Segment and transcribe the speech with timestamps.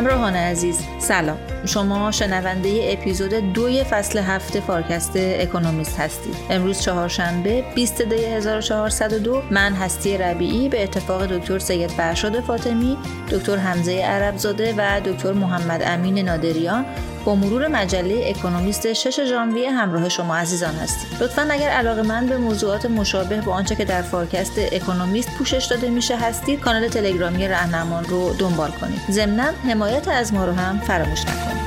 [0.00, 1.38] همراهان عزیز سلام.
[1.66, 6.36] شما شنونده اپیزود دوی فصل هفت فارکست اکونومیست هستید.
[6.50, 12.96] امروز چهارشنبه 20 دی 1402 من هستی ربیعی به اتفاق دکتر سید فرشاد فاطمی
[13.32, 16.84] دکتر حمزه عربزاده و دکتر محمد امین نادریان
[17.24, 21.18] با مرور مجله اکونومیست 6 ژانویه همراه شما عزیزان هستیم.
[21.20, 26.16] لطفا اگر علاقه‌مند به موضوعات مشابه با آنچه که در فارکست اکونومیست پوشش داده میشه
[26.16, 29.00] هستید کانال تلگرامی رهنمان رو دنبال کنید.
[29.10, 31.60] ضمنا حمایت از ما رو هم فراموش نکنید.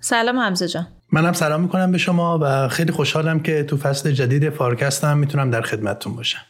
[0.00, 0.86] سلام حمزه جان.
[1.12, 5.62] منم سلام می‌کنم به شما و خیلی خوشحالم که تو فصل جدید فارکستم می‌تونم در
[5.62, 6.40] خدمتتون باشم.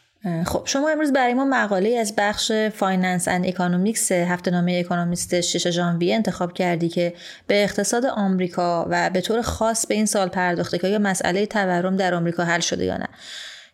[0.45, 5.69] خب شما امروز برای ما مقاله از بخش Finance and Economics هفته نامه اکونومیست 6
[5.69, 7.13] ژانویه انتخاب کردی که
[7.47, 11.95] به اقتصاد آمریکا و به طور خاص به این سوال پرداخته که آیا مسئله تورم
[11.95, 13.07] در آمریکا حل شده یا نه.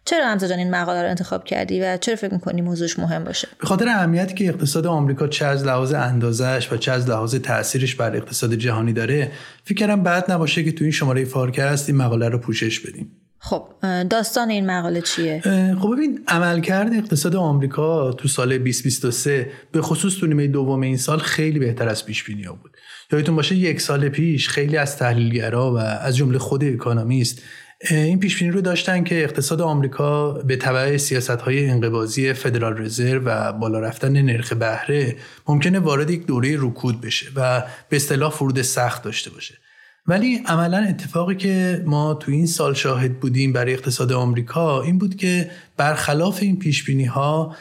[0.06, 3.68] چرا حمزه این مقاله رو انتخاب کردی و چرا فکر می‌کنی موضوعش مهم باشه؟ به
[3.68, 8.16] خاطر اهمیتی که اقتصاد آمریکا چه از لحاظ اندازش و چه از لحاظ تاثیرش بر
[8.16, 9.32] اقتصاد جهانی داره
[9.64, 13.21] فکر کردم بعد نباشه که تو این شماره فارکست این مقاله رو پوشش بدیم.
[13.44, 13.68] خب
[14.10, 15.42] داستان این مقاله چیه؟
[15.82, 21.20] خب ببین عملکرد اقتصاد آمریکا تو سال 2023 به خصوص تو نیمه دوم این سال
[21.20, 22.78] خیلی بهتر از پیش بینی ها بود.
[23.12, 27.42] یادتون باشه یک سال پیش خیلی از تحلیلگرا و از جمله خود اکونومیست
[27.90, 33.22] این پیش بینی رو داشتن که اقتصاد آمریکا به تبع سیاست های انقباضی فدرال رزرو
[33.26, 35.16] و بالا رفتن نرخ بهره
[35.48, 39.61] ممکنه وارد یک دوره رکود بشه و به اصطلاح فرود سخت داشته باشه.
[40.08, 45.16] ولی عملا اتفاقی که ما تو این سال شاهد بودیم برای اقتصاد آمریکا این بود
[45.16, 47.56] که برخلاف این پیش بینی ها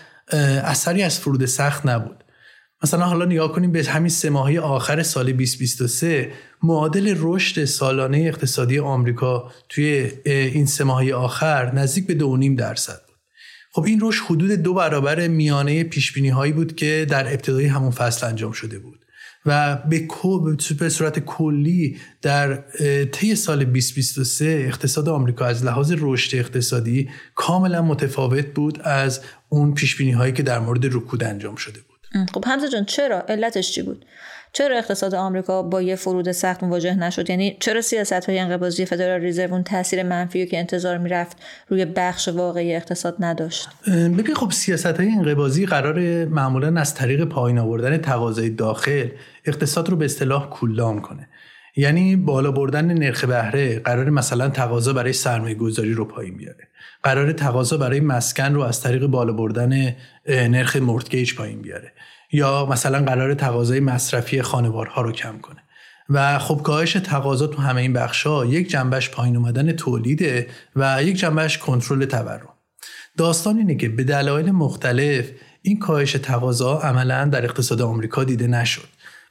[0.64, 2.24] اثری از فرود سخت نبود.
[2.82, 8.78] مثلا حالا نگاه کنیم به همین سه ماهی آخر سال 2023 معادل رشد سالانه اقتصادی
[8.78, 13.16] آمریکا توی این سه ماهی آخر نزدیک به 2.5 درصد بود.
[13.72, 17.90] خب این رشد حدود دو برابر میانه پیش بینی هایی بود که در ابتدای همون
[17.90, 19.06] فصل انجام شده بود.
[19.46, 20.08] و به
[20.78, 22.64] به صورت کلی در
[23.04, 30.00] طی سال 2023 اقتصاد آمریکا از لحاظ رشد اقتصادی کاملا متفاوت بود از اون پیش
[30.00, 32.26] هایی که در مورد رکود انجام شده بود.
[32.34, 34.04] خب حمزه جان چرا؟ علتش چی بود؟
[34.52, 39.24] چرا اقتصاد آمریکا با یه فرود سخت مواجه نشد؟ یعنی چرا سیاست های انقباضی فدرال
[39.24, 41.36] رزرو اون تاثیر منفی که انتظار می‌رفت
[41.68, 47.58] روی بخش واقعی اقتصاد نداشت؟ ببین خب سیاست های انقباضی قرار معمولا از طریق پایین
[47.58, 49.08] آوردن تقاضای داخل
[49.44, 51.28] اقتصاد رو به اصطلاح کولدان کنه.
[51.76, 56.68] یعنی بالا بردن نرخ بهره قرار مثلا تقاضا برای سرمایه گذاری رو پایین بیاره.
[57.02, 59.96] قرار تقاضا برای مسکن رو از طریق بالا بردن
[60.28, 61.92] نرخ مورتگیج پایین بیاره.
[62.32, 65.60] یا مثلا قرار تقاضای مصرفی خانوارها رو کم کنه.
[66.10, 70.46] و خب کاهش تقاضا تو همه این بخشا یک جنبش پایین اومدن تولیده
[70.76, 72.48] و یک جنبش کنترل تورم.
[73.16, 75.30] داستان اینه که به دلایل مختلف
[75.62, 78.88] این کاهش تقاضا عملا در اقتصاد آمریکا دیده نشد.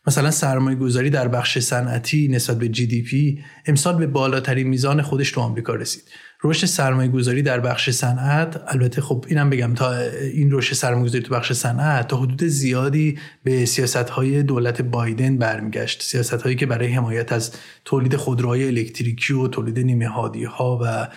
[0.08, 5.02] مثلا سرمایه گذاری در بخش صنعتی نسبت به جی دی پی امسال به بالاترین میزان
[5.02, 6.04] خودش تو آمریکا رسید.
[6.44, 9.98] رشد سرمایه گذاری در بخش صنعت البته خب اینم بگم تا
[10.34, 15.38] این رشد سرمایه گذاری تو بخش صنعت تا حدود زیادی به سیاست های دولت بایدن
[15.38, 16.04] برمیگشت.
[16.04, 17.52] سیاست هایی که برای حمایت از
[17.86, 21.08] تولید خودروهای الکتریکی و تولید نیمه هادی ها و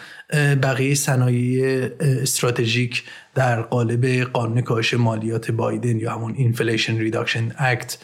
[0.56, 3.04] بقیه صنایع استراتژیک
[3.34, 7.98] در قالب قانون کاهش مالیات بایدن یا همون Inflation Reduction Act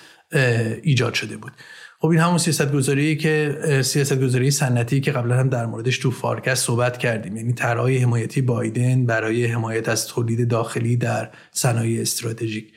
[0.83, 1.53] ایجاد شده بود.
[2.01, 6.11] خب این همون سیاست گذاری که سیاست گذاری سنتی که قبلا هم در موردش تو
[6.11, 7.37] فارکست صحبت کردیم.
[7.37, 12.73] یعنی طرحهای حمایتی بایدن برای حمایت از تولید داخلی در صنایع استراتژیک.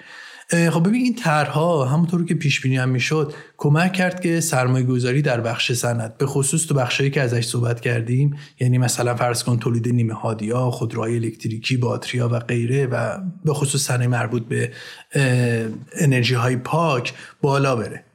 [0.51, 5.21] خب ببین این طرحها همونطور که پیش بینی هم می‌شد کمک کرد که سرمایه گذاری
[5.21, 9.59] در بخش صنعت به خصوص تو بخشی که ازش صحبت کردیم یعنی مثلا فرض کن
[9.59, 14.71] تولید نیمه هادیا خودروهای الکتریکی باتریا و غیره و به خصوص صنایع مربوط به
[15.95, 18.10] انرژی های پاک بالا بره.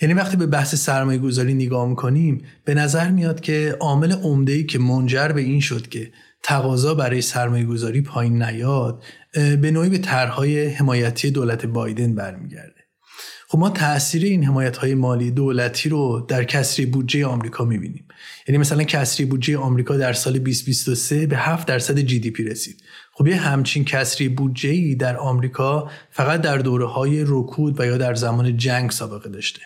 [0.00, 4.78] یعنی وقتی به بحث سرمایه گذاری نگاه می‌کنیم به نظر میاد که عامل عمده که
[4.78, 6.12] منجر به این شد که
[6.42, 9.02] تقاضا برای سرمایه گذاری پایین نیاد
[9.32, 12.84] به نوعی به طرحهای حمایتی دولت بایدن برمیگرده.
[13.48, 18.08] خب ما تاثیر این حمایت های مالی دولتی رو در کسری بودجه آمریکا می‌بینیم.
[18.48, 22.82] یعنی مثلا کسری بودجه آمریکا در سال 2023 به 7 درصد جی دی پی رسید.
[23.12, 27.96] خب یه همچین کسری بودجه ای در آمریکا فقط در دوره های رکود و یا
[27.96, 29.60] در زمان جنگ سابقه داشته.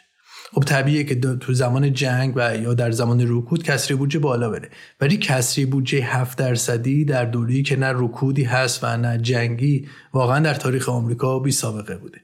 [0.54, 4.70] خب طبیعیه که تو زمان جنگ و یا در زمان رکود کسری بودجه بالا بره.
[5.00, 10.40] ولی کسری بودجه 7 درصدی در دوری که نه رکودی هست و نه جنگی واقعا
[10.40, 12.18] در تاریخ آمریکا بی سابقه بوده.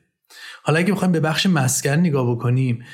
[0.63, 2.85] حالا اگه بخوایم به بخش مسکن نگاه بکنیم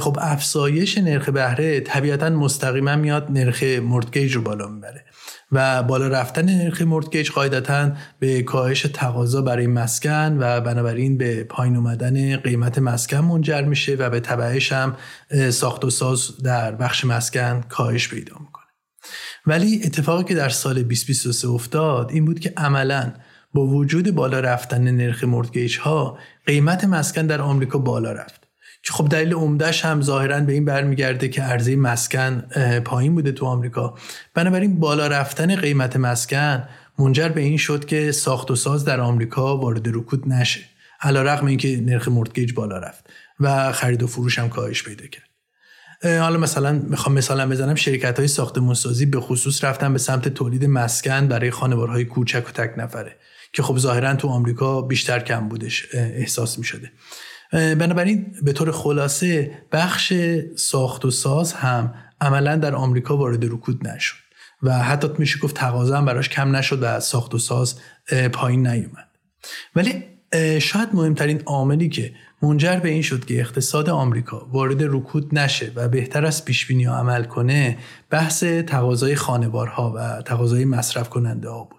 [0.00, 5.04] خب افزایش نرخ بهره طبیعتا مستقیما میاد نرخ مورتگیج رو بالا می‌بره.
[5.52, 11.76] و بالا رفتن نرخ مورتگیج قاعدتا به کاهش تقاضا برای مسکن و بنابراین به پایین
[11.76, 14.96] اومدن قیمت مسکن منجر میشه و به تبعش هم
[15.50, 18.64] ساخت و ساز در بخش مسکن کاهش پیدا می‌کنه.
[19.46, 23.12] ولی اتفاقی که در سال 2023 افتاد این بود که عملا
[23.54, 28.47] با وجود بالا رفتن نرخ مورتگیج ها قیمت مسکن در آمریکا بالا رفت.
[28.88, 32.40] که خب دلیل عمدهش هم ظاهرا به این برمیگرده که عرضه مسکن
[32.84, 33.94] پایین بوده تو آمریکا.
[34.34, 36.68] بنابراین بالا رفتن قیمت مسکن
[36.98, 40.60] منجر به این شد که ساخت و ساز در آمریکا وارد رکود نشه
[41.00, 45.28] علا رقم اینکه نرخ مورتگیج بالا رفت و خرید و فروش هم کاهش پیدا کرد.
[46.20, 50.64] حالا مثلا می‌خوام مثلا بزنم شرکت های ساختمون سازی به خصوص رفتن به سمت تولید
[50.64, 53.16] مسکن برای خانوارهای کوچک و تک نفره
[53.52, 56.92] که خب ظاهرا تو آمریکا بیشتر کم بودش احساس می شده
[57.52, 60.12] بنابراین به طور خلاصه بخش
[60.56, 64.16] ساخت و ساز هم عملا در آمریکا وارد رکود نشد
[64.62, 67.80] و حتی میشه گفت تقاضا هم براش کم نشد و ساخت و ساز
[68.32, 69.08] پایین نیومد.
[69.76, 70.04] ولی
[70.60, 72.12] شاید مهمترین عاملی که
[72.42, 76.84] منجر به این شد که اقتصاد آمریکا وارد رکود نشه و بهتر از پیش بینی
[76.84, 77.78] عمل کنه
[78.10, 81.77] بحث تقاضای خانوارها و تقاضای مصرف کننده ها بود.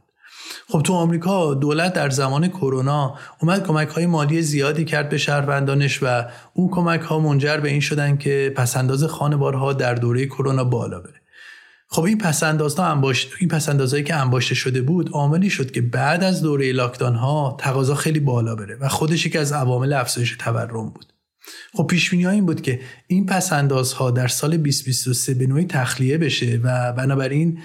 [0.68, 6.04] خب تو آمریکا دولت در زمان کرونا اومد کمک های مالی زیادی کرد به شهروندانش
[6.04, 11.00] و اون کمک ها منجر به این شدن که پسنداز خانوارها در دوره کرونا بالا
[11.00, 11.20] بره.
[11.92, 16.42] خب این پسندازها انباشت این پسندازهایی که انباشته شده بود عاملی شد که بعد از
[16.42, 21.14] دوره لاکدان ها تقاضا خیلی بالا بره و خودش یکی از عوامل افزایش تورم بود.
[21.74, 23.54] خب پیش ها این بود که این پس
[23.94, 27.60] ها در سال 2023 به نوعی تخلیه بشه و بنابراین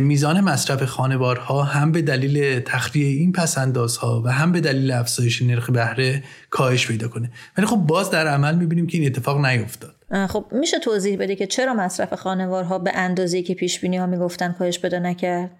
[0.00, 3.58] میزان مصرف خانوارها هم به دلیل تخلیه این پس
[3.98, 7.30] ها و هم به دلیل افزایش نرخ بهره کاهش پیدا کنه.
[7.58, 9.94] ولی خب باز در عمل می‌بینیم که این اتفاق نیفتاد.
[10.28, 14.52] خب میشه توضیح بده که چرا مصرف خانوارها به اندازه‌ای که پیش بینی ها می‌گفتن
[14.52, 15.50] کاهش پیدا نکرد؟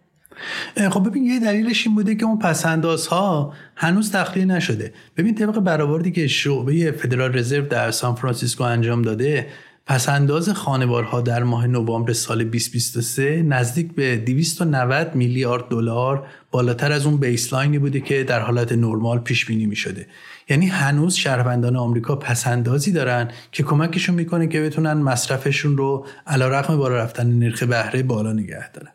[0.91, 4.93] خب ببین یه دلیلش این بوده که اون پسندازها هنوز تخلیه نشده.
[5.17, 9.47] ببین طبق برآوردی که شعبه فدرال رزرو در سان فرانسیسکو انجام داده
[9.87, 17.17] پسنداز خانوارها در ماه نوامبر سال 2023 نزدیک به 290 میلیارد دلار بالاتر از اون
[17.17, 20.07] بیسلاینی بوده که در حالت نرمال پیش بینی می شده
[20.49, 26.97] یعنی هنوز شهروندان آمریکا پسندازی دارن که کمکشون می‌کنه که بتونن مصرفشون رو علیرغم بالا
[26.97, 28.91] رفتن نرخ بهره بالا نگه دارن.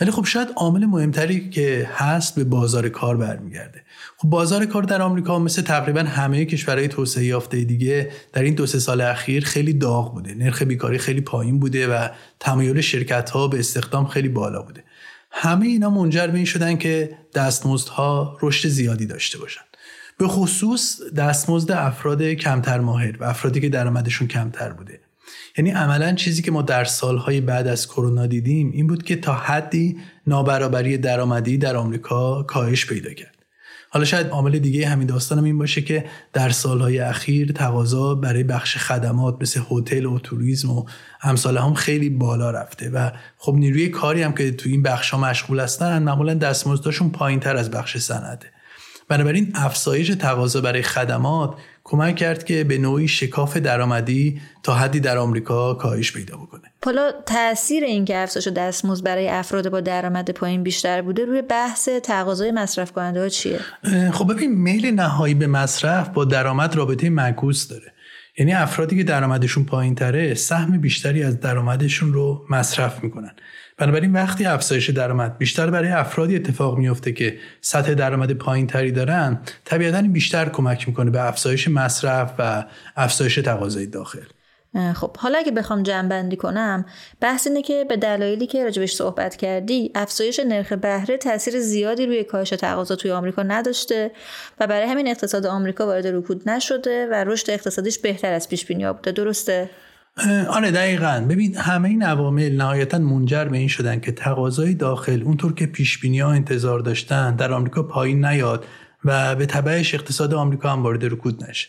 [0.00, 3.82] ولی خب شاید عامل مهمتری که هست به بازار کار برمیگرده.
[4.16, 8.66] خب بازار کار در آمریکا مثل تقریبا همه کشورهای توسعه یافته دیگه در این دو
[8.66, 10.34] سه سال اخیر خیلی داغ بوده.
[10.34, 12.08] نرخ بیکاری خیلی پایین بوده و
[12.40, 14.84] تمایل شرکت ها به استخدام خیلی بالا بوده.
[15.30, 19.60] همه اینا منجر به این شدن که دستمزدها رشد زیادی داشته باشن.
[20.18, 25.00] به خصوص دستمزد افراد کمتر ماهر و افرادی که درآمدشون کمتر بوده.
[25.58, 29.34] یعنی عملا چیزی که ما در سالهای بعد از کرونا دیدیم این بود که تا
[29.34, 33.38] حدی نابرابری درآمدی در آمریکا کاهش پیدا کرد.
[33.90, 38.76] حالا شاید عامل دیگه همین داستانم این باشه که در سالهای اخیر تقاضا برای بخش
[38.76, 40.84] خدمات مثل هتل و توریسم و
[41.22, 45.18] امثال هم خیلی بالا رفته و خب نیروی کاری هم که تو این بخش ها
[45.20, 48.46] مشغول هستن معمولا دستمزدشون پایین تر از بخش صنعته.
[49.08, 51.54] بنابراین افزایش تقاضا برای خدمات
[51.90, 56.62] کمک کرد که به نوعی شکاف درآمدی تا حدی در آمریکا کاهش پیدا بکنه.
[56.84, 61.88] حالا تاثیر این که افزایش دستمزد برای افراد با درآمد پایین بیشتر بوده روی بحث
[61.88, 63.60] تقاضای مصرف کننده ها چیه؟
[64.12, 67.92] خب ببین میل نهایی به مصرف با درآمد رابطه معکوس داره.
[68.38, 73.32] یعنی افرادی که درآمدشون پایین تره سهم بیشتری از درآمدشون رو مصرف می‌کنن
[73.78, 79.40] بنابراین وقتی افزایش درآمد بیشتر برای افرادی اتفاق میفته که سطح درآمد پایین تری دارن
[79.64, 82.64] طبیعتا بیشتر کمک می‌کنه به افزایش مصرف و
[82.96, 84.24] افزایش تقاضای داخل.
[84.94, 86.84] خب حالا اگه بخوام جمع کنم
[87.20, 92.24] بحث اینه که به دلایلی که راجبش صحبت کردی افزایش نرخ بهره تاثیر زیادی روی
[92.24, 94.10] کاهش تقاضا توی آمریکا نداشته
[94.60, 98.92] و برای همین اقتصاد آمریکا وارد رکود نشده و رشد اقتصادیش بهتر از پیش بینی
[98.92, 99.70] بوده درسته؟
[100.48, 101.26] آره دقیقا.
[101.28, 105.98] ببین همه این عوامل نهایتا منجر به این شدن که تقاضای داخل اونطور که پیش
[105.98, 108.64] بینی ها انتظار داشتن در آمریکا پایین نیاد
[109.04, 111.68] و به تبعش اقتصاد آمریکا هم وارد رکود نشه.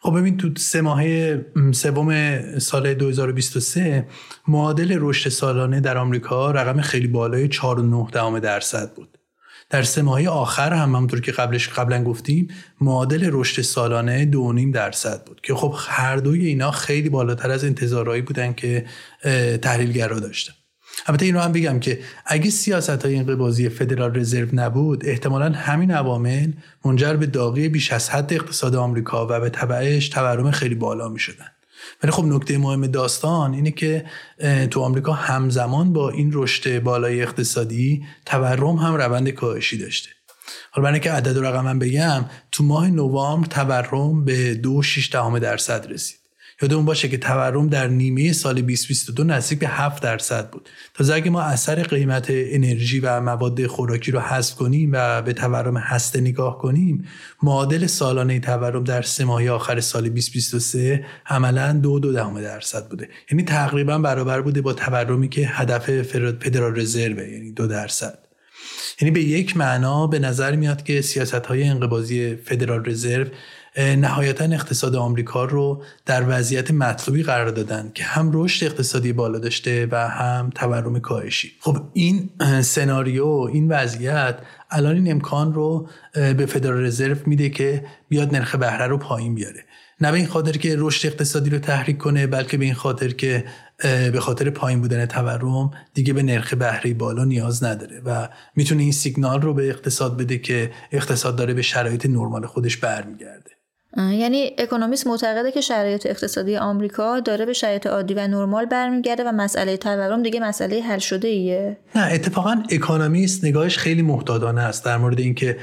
[0.00, 4.06] خب ببین تو سه ماهه سوم سال 2023
[4.48, 9.17] معادل رشد سالانه در آمریکا رقم خیلی بالای 4.9 درصد بود.
[9.70, 12.48] در سه ماهه آخر هم همونطور که قبلش قبلا گفتیم
[12.80, 18.22] معادل رشد سالانه 2.5 درصد بود که خب هر دوی اینا خیلی بالاتر از انتظارهایی
[18.22, 18.86] بودن که
[19.62, 20.52] تحلیلگرا داشتن
[21.06, 25.90] البته این رو هم بگم که اگه سیاست های انقباضی فدرال رزرو نبود احتمالا همین
[25.90, 26.52] عوامل
[26.84, 31.18] منجر به داغی بیش از حد اقتصاد آمریکا و به تبعش تورم خیلی بالا می
[31.18, 31.46] شدن.
[32.02, 34.04] ولی خب نکته مهم داستان اینه که
[34.70, 40.10] تو آمریکا همزمان با این رشد بالای اقتصادی تورم هم روند کاهشی داشته.
[40.70, 46.18] حالا برای که عدد و رقم بگم تو ماه نوامبر تورم به 2.6 درصد رسید.
[46.62, 50.68] یادمون باشه که تورم در نیمه سال 2022 نزدیک به 7 درصد بود.
[50.94, 55.76] تا اگه ما اثر قیمت انرژی و مواد خوراکی رو حذف کنیم و به تورم
[55.76, 57.04] هسته نگاه کنیم
[57.42, 63.08] معادل سالانه تورم در سه ماه آخر سال 2023 عملا دو دو دهم درصد بوده.
[63.30, 68.18] یعنی تقریبا برابر بوده با تورمی که هدف فدرال رزرو یعنی دو درصد.
[69.00, 73.26] یعنی به یک معنا به نظر میاد که سیاست های انقباضی فدرال رزرو
[73.76, 79.88] نهایتا اقتصاد آمریکا رو در وضعیت مطلوبی قرار دادن که هم رشد اقتصادی بالا داشته
[79.90, 81.52] و هم تورم کاهشی.
[81.60, 82.30] خب این
[82.62, 84.38] سناریو این وضعیت
[84.70, 89.64] الان این امکان رو به فدرال رزرو میده که بیاد نرخ بهره رو پایین بیاره.
[90.00, 93.44] نه به این خاطر که رشد اقتصادی رو تحریک کنه بلکه به این خاطر که
[94.12, 98.92] به خاطر پایین بودن تورم دیگه به نرخ بهره بالا نیاز نداره و می‌تونه این
[98.92, 103.50] سیگنال رو به اقتصاد بده که اقتصاد داره به شرایط نرمال خودش برمیگرده.
[103.98, 109.32] یعنی اکونومیست معتقده که شرایط اقتصادی آمریکا داره به شرایط عادی و نرمال برمیگرده و
[109.32, 114.96] مسئله تورم دیگه مسئله حل شده ایه نه اتفاقا اکونومیست نگاهش خیلی محتاطانه است در
[114.96, 115.56] مورد اینکه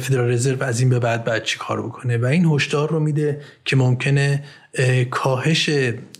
[0.00, 2.18] فدرال رزرو از این به بعد بعد چی کار بکنه.
[2.18, 4.44] و این هشدار رو میده که ممکنه
[5.10, 5.68] کاهش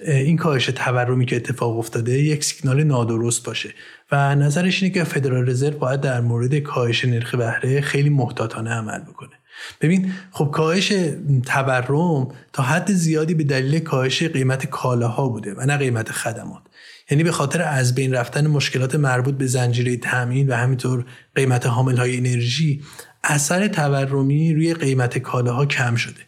[0.07, 3.71] این کاهش تورمی که اتفاق افتاده یک سیگنال نادرست باشه.
[4.13, 8.99] و نظرش اینه که فدرال رزرو باید در مورد کاهش نرخ بهره خیلی محتاطانه عمل
[8.99, 9.42] بکنه.
[9.81, 10.93] ببین خب کاهش
[11.47, 16.63] تورم تا حد زیادی به دلیل کاهش قیمت کالاها بوده و نه قیمت خدمات.
[17.11, 21.05] یعنی به خاطر از بین رفتن مشکلات مربوط به زنجیره تامین و همینطور
[21.35, 22.83] قیمت حامل های انرژی
[23.25, 26.21] اثر تورمی روی قیمت کالاها کم شده.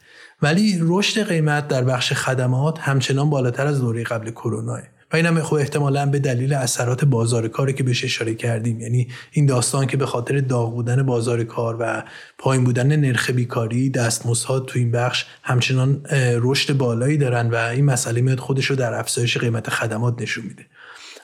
[0.42, 4.78] ولی رشد قیمت در بخش خدمات همچنان بالاتر از دوره قبل کرونا.
[5.14, 8.80] و این هم خب احتمالا به دلیل اثرات بازار کاری که بهش اشاره کردیم.
[8.80, 12.02] یعنی این داستان که به خاطر داغ بودن بازار کار و
[12.38, 16.06] پایین بودن نرخ بیکاری دستمزدها تو این بخش همچنان
[16.42, 20.66] رشد بالایی دارن و این مسئله میاد خودش رو در افزایش قیمت خدمات نشون میده.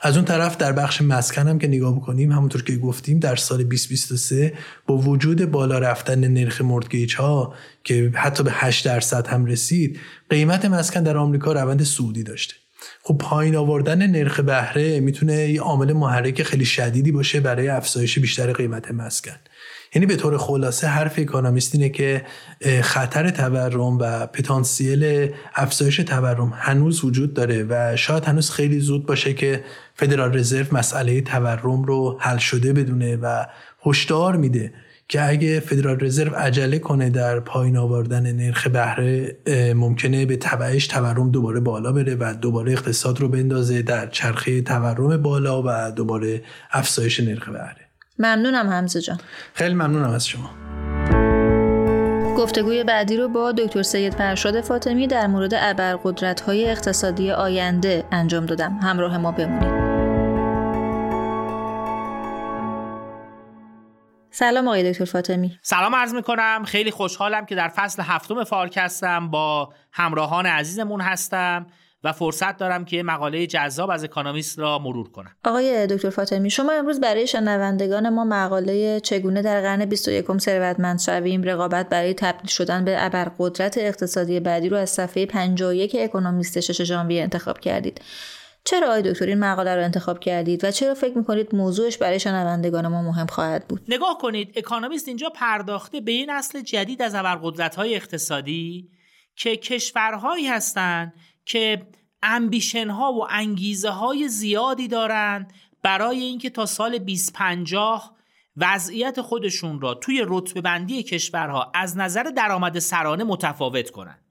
[0.02, 3.58] از اون طرف در بخش مسکن هم که نگاه بکنیم همونطور که گفتیم در سال
[3.58, 4.52] 2023
[4.86, 7.54] با وجود بالا رفتن نرخ مورتگیج ها
[7.84, 9.98] که حتی به 8 درصد هم رسید
[10.30, 12.54] قیمت مسکن در آمریکا روند سعودی داشته.
[13.02, 18.52] خب پایین آوردن نرخ بهره می‌تونه یه عامل محرک خیلی شدیدی باشه برای افزایش بیشتر
[18.52, 19.36] قیمت مسکن.
[19.94, 22.24] یعنی به طور خلاصه حرف اکانومیست اینه که
[22.82, 29.34] خطر تورم و پتانسیل افزایش تورم هنوز وجود داره و شاید هنوز خیلی زود باشه
[29.34, 33.44] که فدرال رزرو مسئله تورم رو حل شده بدونه و
[33.86, 34.72] هشدار میده.
[35.10, 39.36] که اگه فدرال رزرو عجله کنه در پایین آوردن نرخ بهره
[39.74, 45.22] ممکنه به تبعش تورم دوباره بالا بره و دوباره اقتصاد رو بندازه در چرخه تورم
[45.22, 47.86] بالا و دوباره افزایش نرخ بهره.
[48.18, 49.18] ممنونم حمزه جان.
[49.54, 50.50] خیلی ممنونم از شما.
[52.36, 58.46] گفتگوی بعدی رو با دکتر سید فرشاد فاطمی در مورد ابرقدرت های اقتصادی آینده انجام
[58.46, 58.78] دادم.
[58.82, 59.89] همراه ما بمونید.
[64.30, 65.58] سلام آقای دکتر فاطمی.
[65.62, 66.62] سلام عرض می‌کنم.
[66.66, 71.66] خیلی خوشحالم که در فصل هفتم فارکستم با همراهان عزیزمون هستم
[72.04, 75.36] و فرصت دارم که مقاله جذاب از اکانومیست را مرور کنم.
[75.44, 81.42] آقای دکتر فاطمی شما امروز برای شنوندگان ما مقاله چگونه در قرن 21 ثروتمند شویم
[81.42, 87.22] رقابت برای تبدیل شدن به ابرقدرت اقتصادی بعدی رو از صفحه 51 اکونومیست 6 ژانویه
[87.22, 88.00] انتخاب کردید؟
[88.64, 92.88] چرا آقای دکتر این مقاله رو انتخاب کردید و چرا فکر می‌کنید موضوعش برای شنوندگان
[92.88, 97.74] ما مهم خواهد بود نگاه کنید اکانومیست اینجا پرداخته به این اصل جدید از ابرقدرت
[97.74, 98.90] های اقتصادی
[99.36, 101.12] که کشورهایی هستند
[101.44, 101.86] که
[102.22, 105.52] امبیشن ها و انگیزه های زیادی دارند
[105.82, 108.16] برای اینکه تا سال 2050
[108.56, 114.24] وضعیت خودشون را توی رتبه بندی کشورها از نظر درآمد سرانه متفاوت کنند.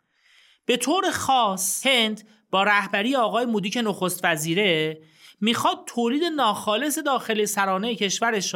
[0.66, 5.02] به طور خاص هند با رهبری آقای مودی که نخست وزیره
[5.42, 8.56] می‌خواد تولید ناخالص داخل سرانه کشورش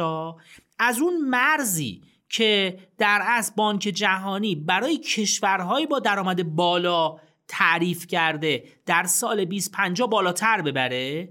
[0.78, 7.16] از اون مرزی که در اصل بانک جهانی برای کشورهای با درآمد بالا
[7.48, 11.28] تعریف کرده در سال 2050 بالاتر ببره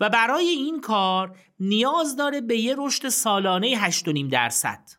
[0.00, 4.90] و برای این کار نیاز داره به یه رشد سالانه 8.5 درصد.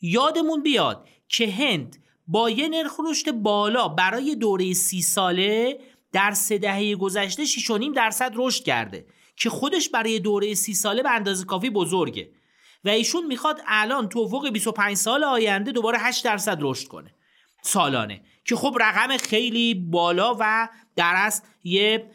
[0.00, 5.78] یادمون بیاد که هند با یه نرخ رشد بالا برای دوره سی ساله
[6.16, 9.06] در سه دهه گذشته 6.5 درصد رشد کرده
[9.36, 12.30] که خودش برای دوره سی ساله به اندازه کافی بزرگه
[12.84, 17.14] و ایشون می‌خواد الان تو افق 25 سال آینده دوباره 8 درصد رشد کنه
[17.62, 22.10] سالانه که خب رقم خیلی بالا و در اصل یه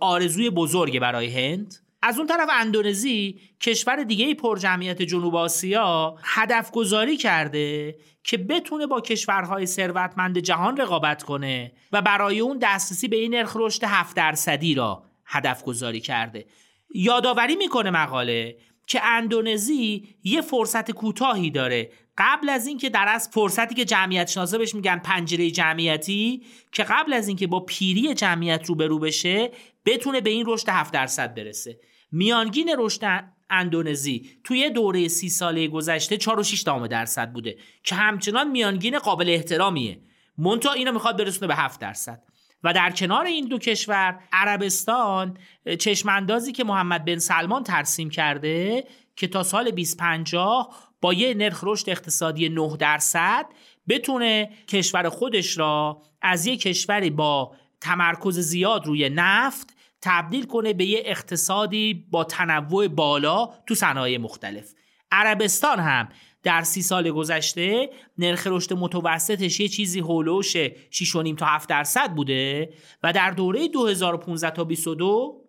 [0.00, 1.74] آرزوی بزرگه برای هند.
[2.02, 8.86] از اون طرف اندونزی کشور دیگه پر جمعیت جنوب آسیا هدف گذاری کرده که بتونه
[8.86, 14.16] با کشورهای ثروتمند جهان رقابت کنه و برای اون دسترسی به این نرخ رشد 7
[14.16, 16.46] درصدی را هدف گذاری کرده.
[16.94, 21.90] یادآوری می‌کنه مقاله که اندونزی یه فرصت کوتاهی داره.
[22.18, 27.12] قبل از اینکه در از فرصتی که جمعیت شناسا بهش میگن پنجره جمعیتی که قبل
[27.12, 29.50] از اینکه با پیری جمعیت روبرو بشه
[29.86, 31.80] بتونه به این رشد 7 درصد برسه.
[32.12, 33.24] میانگین رشد
[33.54, 34.30] اندونزی.
[34.44, 40.00] توی دوره سی ساله گذشته 4.6 درصد بوده که همچنان میانگین قابل احترامیه.
[40.38, 42.22] مونتا اینو می‌خواد برسونه به 7 درصد.
[42.64, 45.38] و در کنار این دو کشور عربستان
[45.78, 48.84] چشماندازی که محمد بن سلمان ترسیم کرده
[49.16, 53.46] که تا سال 2050 با یه نرخ رشد اقتصادی 9 درصد
[53.88, 60.84] بتونه کشور خودش را از یک کشوری با تمرکز زیاد روی نفت تبدیل کنه به
[60.84, 64.74] یه اقتصادی با تنوع بالا تو صنایع مختلف.
[65.12, 66.08] عربستان هم
[66.42, 72.72] در سی سال گذشته نرخ رشد متوسطش یه چیزی هولوش 6.5 تا 7 درصد بوده
[73.02, 75.44] و در دوره 2015 تا 22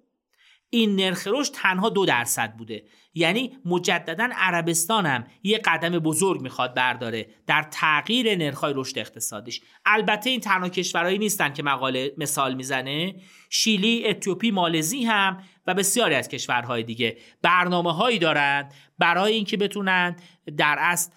[0.69, 2.83] این نرخ رشد تنها دو درصد بوده.
[3.15, 9.61] یعنی مجددا عربستان هم یه قدم بزرگ می‌خواد برداره در تغییر نرخهای رشد اقتصادیش.
[9.85, 13.15] البته این تنها کشورهایی نیستن که مقاله مثال می‌زنه.
[13.49, 17.17] شیلی اتیوپی مالزی هم و بسیاری از کشورهای دیگه.
[17.41, 20.15] برنامه هایی دارند برای اینکه بتونن
[20.57, 21.11] در اصل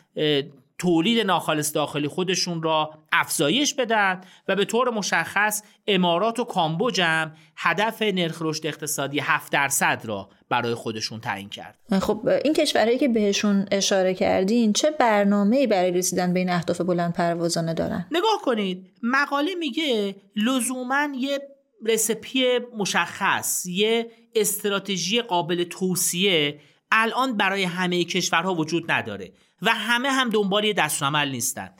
[0.78, 7.32] تولید ناخالص داخلی خودشون را افزایش بدن و به طور مشخص امارات و کامبوج هم
[7.56, 11.78] هدف نرخ رشد اقتصادی 7 درصد را برای خودشون تعیین کرد.
[12.00, 17.12] خب این کشورهایی که بهشون اشاره کردین چه برنامه‌ای برای رسیدن به این اهداف بلند
[17.12, 21.40] پروازانه دارن؟ نگاه کنید مقاله میگه لزوما یه
[21.86, 22.44] رسپی
[22.76, 26.60] مشخص یه استراتژی قابل توصیه
[26.92, 31.70] الان برای همه کشورها وجود نداره و همه هم دنبال یه دستورالعمل نیستن.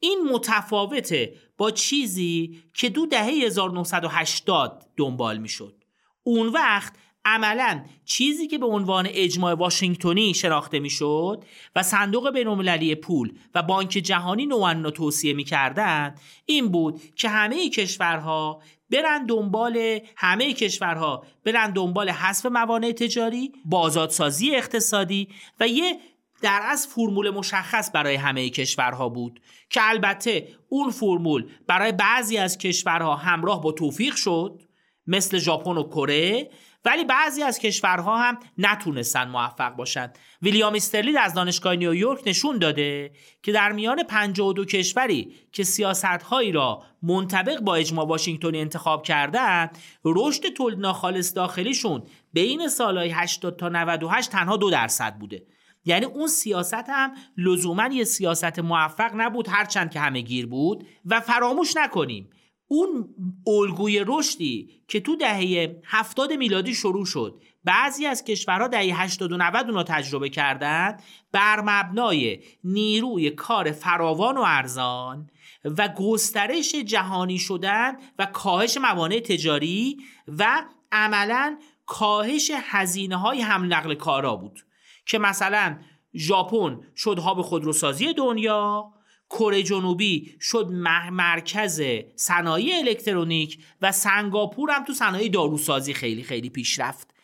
[0.00, 5.84] این متفاوته با چیزی که دو دهه 1980 دنبال می‌شد.
[6.22, 6.92] اون وقت
[7.24, 11.44] عملا چیزی که به عنوان اجماع واشنگتنی شناخته می‌شد
[11.76, 18.62] و صندوق بینالمللی پول و بانک جهانی نوعا توصیه می‌کردند این بود که همه کشورها
[18.90, 25.28] برن دنبال همه کشورها برن دنبال حذف موانع تجاری بازادسازی اقتصادی
[25.60, 25.98] و یه
[26.42, 32.58] در از فرمول مشخص برای همه کشورها بود که البته اون فرمول برای بعضی از
[32.58, 34.62] کشورها همراه با توفیق شد
[35.06, 36.50] مثل ژاپن و کره
[36.84, 43.12] ولی بعضی از کشورها هم نتونستن موفق باشند ویلیام استرلید از دانشگاه نیویورک نشون داده
[43.42, 50.42] که در میان 52 کشوری که سیاستهایی را منطبق با اجماع واشنگتنی انتخاب کردند رشد
[50.54, 52.02] تولید ناخالص داخلیشون
[52.32, 55.42] بین سالهای 80 تا 98 تنها دو درصد بوده.
[55.84, 61.20] یعنی اون سیاست هم لزوما یه سیاست موفق نبود هرچند که همه گیر بود و
[61.20, 62.30] فراموش نکنیم.
[62.68, 63.08] اون
[63.46, 69.36] الگوی رشدی که تو دهه هفتاد میلادی شروع شد بعضی از کشورها دهه 80 و
[69.36, 75.30] 90 اونو تجربه کردند بر مبنای نیروی کار فراوان و ارزان
[75.64, 79.96] و گسترش جهانی شدن و کاهش موانع تجاری
[80.38, 84.60] و عملا کاهش هزینه های هم نقل کارا بود.
[85.06, 85.78] که مثلا
[86.16, 88.92] ژاپن شد هاب خودروسازی دنیا
[89.30, 90.68] کره جنوبی شد
[91.12, 91.82] مرکز
[92.16, 97.14] صنایع الکترونیک و سنگاپور هم تو صنایع داروسازی خیلی خیلی پیشرفت.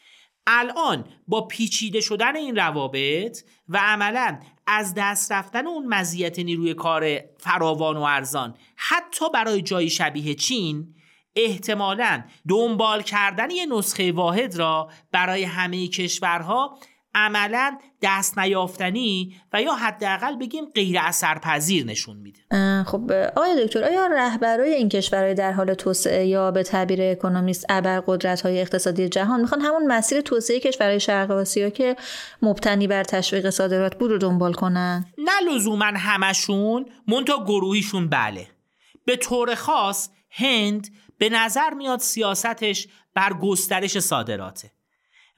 [0.46, 3.38] الان با پیچیده شدن این روابط
[3.68, 9.90] و عملا از دست رفتن اون مزیت نیروی کار فراوان و ارزان حتی برای جای
[9.90, 10.94] شبیه چین
[11.36, 16.78] احتمالا دنبال کردن یه نسخه واحد را برای همه کشورها
[17.14, 22.40] عملا دست نیافتنی و یا حداقل بگیم غیر اثرپذیر نشون میده.
[22.86, 28.02] خب آقای دکتر آیا رهبرای این کشورهای در حال توسعه یا به تعبیر اکونومیست ابر
[28.06, 31.96] قدرت های اقتصادی جهان می‌خوان همون مسیر توسعه کشورهای شرق آسیا که
[32.42, 38.46] مبتنی بر تشویق صادرات بود رو دنبال کنن؟ نه لزوما همشون مونتا گروهیشون بله.
[39.04, 44.70] به طور خاص هند به نظر میاد سیاستش بر گسترش صادراته.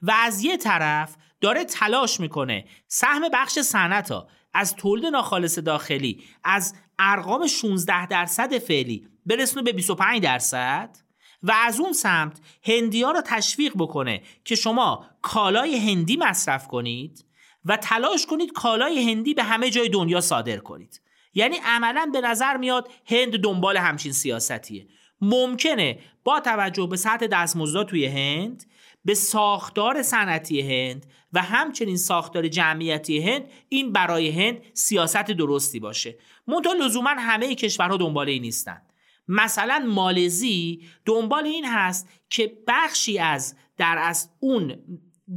[0.01, 2.65] و از یه طرف داره تلاش می‌کنه.
[2.87, 9.71] سهم بخش صنعت ها از تولید ناخالص داخلی از ارقام 16 درصد فعلی برسونه به
[9.71, 10.97] 25 درصد
[11.43, 17.25] و از اون سمت هندی ها رو تشویق بکنه که شما کالای هندی مصرف کنید
[17.65, 21.01] و تلاش کنید کالای هندی به همه جای دنیا صادر کنید.
[21.33, 24.87] یعنی عملا به نظر میاد هند دنبال همچین سیاستیه
[25.21, 28.65] ممکنه با توجه به سطح دستمزدها توی هند
[29.05, 36.17] به ساختار صنعتی هند و همچنین ساختار جمعیتی هند این برای هند سیاست درستی باشه.
[36.47, 38.81] منتها لزوما همه کشورها دنبال این نیستن.
[39.27, 44.75] مثلا مالزی دنبال این هست که بخشی از در از اون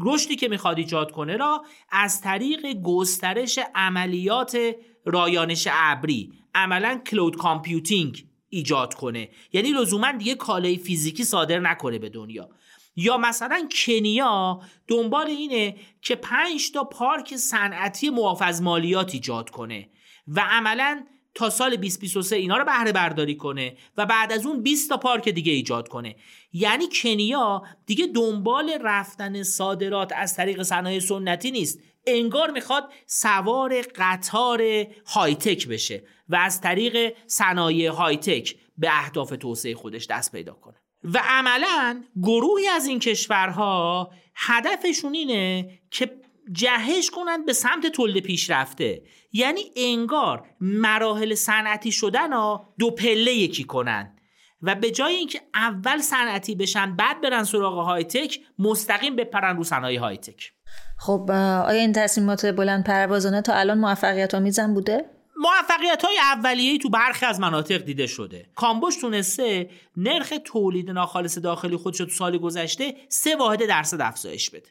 [0.03, 4.59] رشدی که می‌خواد ایجاد کنه را از طریق گسترش عملیات
[5.05, 9.29] رایانش ابری عملا cloud computing ایجاد کنه.
[9.53, 12.49] یعنی لزوما دیگه کالای فیزیکی صادر نکنه به دنیا.
[12.97, 19.89] یا مثلا کنیا دنبال اینه که پنج تا پارک صنعتی معاف از مالیات ایجاد کنه
[20.29, 21.05] و عملا
[21.35, 25.29] تا سال 2023 اینا رو بهره برداری کنه و بعد از اون 20 تا پارک
[25.29, 26.17] دیگه ایجاد کنه.
[26.53, 31.79] یعنی کنیا دیگه دنبال رفتن صادرات از طریق صنایع سنتی نیست.
[32.07, 34.63] انگار می‌خواد سوار قطار
[35.07, 40.77] هایتک بشه و از طریق صنایع هایتک به اهداف توسعه خودش دست پیدا کنه.
[41.05, 46.11] و عملا گروهی از این کشورها هدفشون اینه که
[46.53, 49.03] جهش کنند به سمت تولید پیشرفته.
[49.33, 54.15] یعنی انگار مراحل صنعتی شدن ها دو پله یکی کنن.
[54.63, 59.65] و به جای اینکه اول صنعتی بشن بعد برن سراغ های تک مستقیم بپرن رو
[59.65, 60.53] صنایع های تک
[60.99, 66.91] خب آیا این تصمیمات بلند پروازانه تا الان موفقیت آمیزن بوده؟ موفقیت های اولیه‌ای تو
[66.91, 68.51] برخی از مناطق دیده شده.
[68.55, 74.69] کامبوش تونسته نرخ تولید ناخالص داخلی خودش تو سال گذشته سه واحد درصد افزایش بده.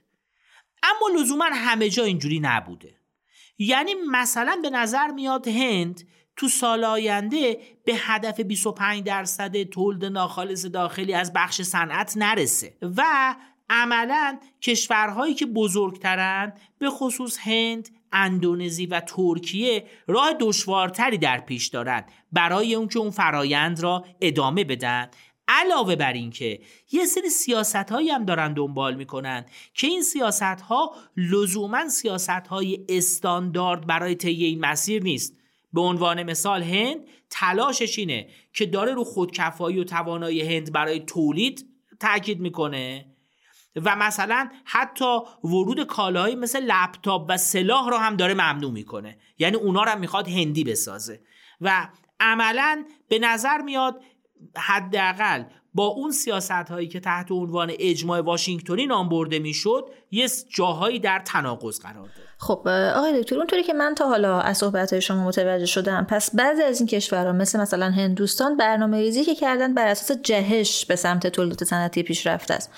[0.84, 2.96] اما لزوما همه جا اینجوری نبوده.
[3.58, 10.66] یعنی مثلا به نظر میاد هند تو سال آینده به هدف 25 درصد تولید ناخالص
[10.66, 13.36] داخلی از بخش صنعت نرسه و
[13.70, 22.12] عملا کشورهایی که بزرگترن به خصوص هند اندونزی و ترکیه راه دشوارتری در پیش دارند.
[22.32, 25.10] برای اون که اون فرایند را ادامه بدن.
[25.48, 26.60] علاوه بر اینکه
[26.92, 32.86] یه سری سیاست هایی هم دارن دنبال می‌کنن که این سیاست ها لزوما سیاست های
[32.90, 35.38] استاندارد برای طی این مسیر نیست.
[35.74, 36.98] به عنوان مثال هند
[37.30, 41.66] تلاشش اینه که داره رو خودکفایی و توانایی هند برای تولید
[42.00, 43.06] تاکید می‌کنه.
[43.76, 49.18] و مثلا حتی ورود کالاهایی مثل لپتاپ و سلاح رو هم داره ممنوع می‌کنه.
[49.38, 51.22] یعنی اونا رو می‌خواد هندی بسازه.
[51.62, 51.88] و
[52.20, 54.02] عملا به نظر میاد
[54.58, 61.00] حداقل با اون سیاست هایی که تحت عنوان اجماع واشنگتنی نام برده می‌شد یه جاهایی
[61.00, 62.28] در تناقض قرار داد.
[62.38, 66.64] خب آقای دکتر اونطوری که من تا حالا از صحبت شما متوجه شدم پس بعضی
[66.64, 71.28] از این کشورها مثل مثلا هندوستان برنامه ریزی که کردن بر اساس جهش به سمت
[71.28, 72.72] تولید صنعتی پیشرفته است.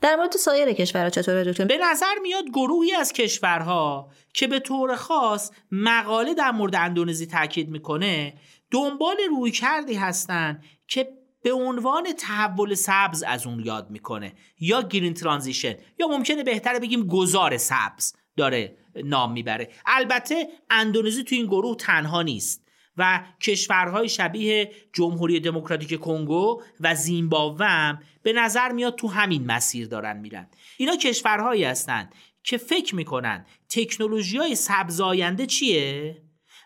[0.00, 4.96] در مورد سایر کشورها چطوره دکتر به نظر میاد گروهی از کشورها که به طور
[4.96, 8.34] خاص مقاله در مورد اندونزی تاکید می‌کنه
[8.70, 11.08] دنبال روی کردی هستن که
[11.42, 17.06] به عنوان تحول سبز از اون یاد می‌کنه یا گرین ترانزیشن یا ممکنه بهتره بگیم
[17.06, 19.68] گذار سبز داره نام می‌بره.
[19.86, 22.69] البته اندونزی تو این گروه تنها نیست.
[23.00, 30.16] و کشورهای شبیه جمهوری دموکراتیک کنگو و زیمبابوه به نظر میاد تو همین مسیر دارن
[30.16, 30.48] میرن.
[30.76, 36.22] اینا کشورهایی هستند که فکر می‌کنن تکنولوژی های سبز آینده چیه؟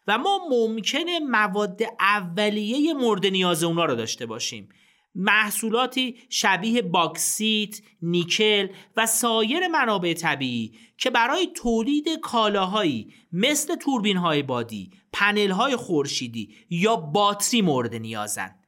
[0.07, 4.69] و ما ممکنه مواد اولیه مورد نیاز اونا رو داشته باشیم.
[5.15, 14.43] محصولاتی شبیه باکسیت، نیکل و سایر منابع طبیعی که برای تولید کالاهایی مثل توربین های
[14.43, 18.65] بادی، پنل های خورشیدی یا باتری مورد نیازند.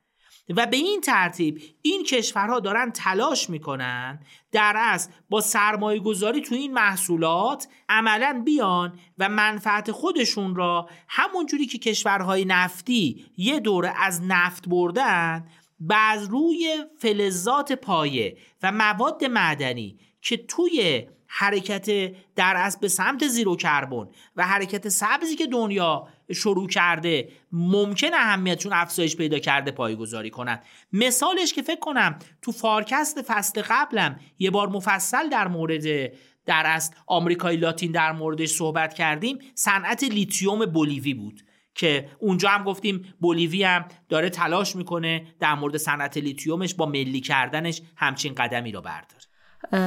[0.49, 4.21] و به این ترتیب این کشورها دارن تلاش می‌کنن
[4.53, 11.67] در از با سرمایه گذاری تو این محصولات عملا بیان و منفعت خودشون را همونجوری
[11.67, 15.49] که کشورهای نفتی یه دوره از نفت بردن
[15.81, 23.57] بر روی فلزات پایه و مواد معدنی که توی حرکت در از به سمت زیرو
[23.57, 30.63] کربن و حرکت سبزی که دنیا شروع کرده ممکن اهمیتشون افزایش پیدا کرده پایه‌گذاری کنند
[30.93, 36.13] مثالش که فکر کنم تو فارکست فصل قبلم یه بار مفصل در مورد
[36.47, 41.43] در از آمریکای لاتین در موردش صحبت کردیم صنعت لیتیوم بولیوی بود.
[41.75, 47.21] که اونجا هم گفتیم بولیوی هم داره تلاش می‌کنه در مورد صنعت لیتیومش با ملی
[47.21, 49.25] کردنش همچین قدمی رو برداره.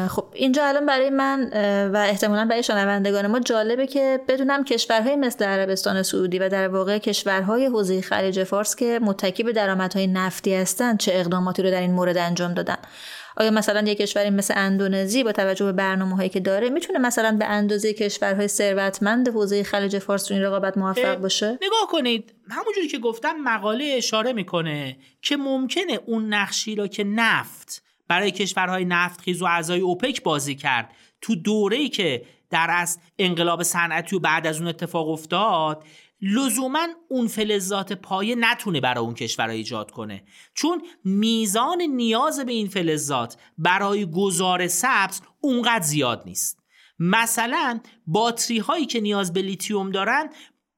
[0.10, 1.50] خب اینجا الان برای من
[1.94, 6.98] و احتمالا برای شنوندگان ما جالبه که بدونم کشورهای مثل عربستان سعودی و در واقع
[6.98, 11.92] کشورهای حوزه خلیج فارس که متکی به درآمدهای نفتی هستند چه اقداماتی رو در این
[11.92, 12.78] مورد انجام دادن.
[13.38, 17.38] آیا مثلا یک کشوری مثل اندونزی با توجه به برنامه هایی که داره می‌تونه مثلا
[17.40, 22.34] به اندازه کشورهای ثروتمند حوزه خلیج فارس تو این رقابت موفق باشه؟ نگاه کنید.
[22.50, 28.86] همونجوری که گفتم مقاله اشاره می‌کنه که ممکنه اون نقشی را که نفت برای کشورهای
[28.86, 30.95] نفتخیز و اعضای اوپک بازی کرد.
[31.22, 35.84] تو دوره‌ای که در از انقلاب صنعتی و بعد از اون اتفاق افتاد
[36.22, 40.24] لزوما اون فلزات پایه نتونه برای اون کشورها ایجاد کنه.
[40.54, 46.60] چون میزان نیاز به این فلزات برای گذار سبز اونقدر زیاد نیست.
[47.00, 50.30] مثلا باتری هایی که نیاز به لیتیوم دارن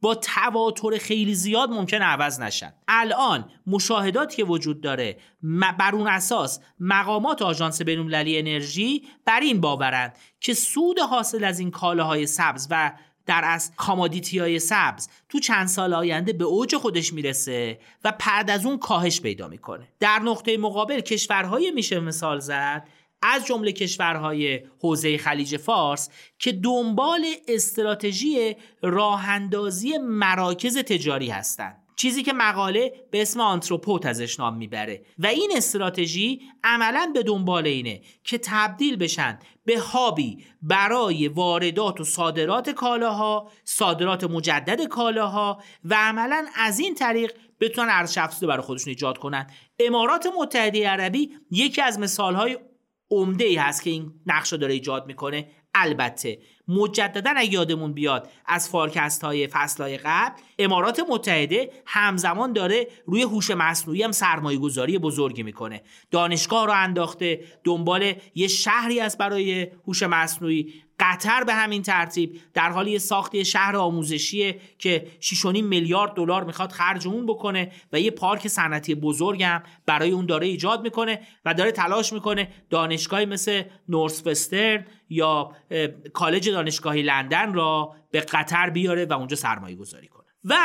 [0.01, 2.73] با تواتر خیلی زیاد ممکن عوض نشن.
[2.87, 5.17] الان مشاهداتی که وجود داره
[5.79, 11.71] بر اون اساس مقامات آژانس بین‌المللی انرژی بر این باورند که سود حاصل از این
[11.71, 12.91] کالاهای سبز و
[13.25, 18.49] در از commodity های سبز تو چند سال آینده به اوج خودش می‌رسه و بعد
[18.49, 19.87] از اون کاهش پیدا می‌کنه.
[19.99, 22.87] در نقطه مقابل کشورهایی میشه مثال زد
[23.21, 31.81] از جمله کشورهای حوزه خلیج فارس که دنبال استراتژی راه‌اندازی مراکز تجاری هستند.
[32.01, 37.67] چیزی که مقاله به اسم entrepot ازش نام می‌بره و این استراتژی عملا به دنبال
[37.67, 45.95] اینه که تبدیل بشن به هابی برای واردات و صادرات کالاها صادرات مجدد کالاها و
[45.95, 49.47] عملا از این طریق بتونن ارزش افزوده برای خودشون ایجاد کنن.
[49.79, 52.57] امارات متحده عربی یکی از مثالهای
[53.11, 55.47] عمده ای هست که این نقش داره ایجاد می‌کنه.
[55.75, 62.87] البته مجددا اگه یادمون بیاد از فارکست های فصل های قبل امارات متحده همزمان داره
[63.05, 65.81] روی هوش مصنوعی هم سرمایه گذاری بزرگی می‌کنه.
[66.11, 70.73] دانشگاه رو انداخته دنبال یه شهری است برای هوش مصنوعی.
[71.01, 76.71] قطر به همین ترتیب در حال یه ساخت شهر آموزشیه که 6.5 میلیارد دلار می‌خواد
[76.71, 81.71] خرج اون بکنه و یه پارک صنعتی بزرگم برای اون داره ایجاد می‌کنه و داره
[81.71, 85.55] تلاش می‌کنه دانشگاهی مثل نورس وسترن یا
[86.13, 90.25] کالج دانشگاهی لندن را به قطر بیاره و اونجا سرمایه گذاری کنه.
[90.43, 90.55] و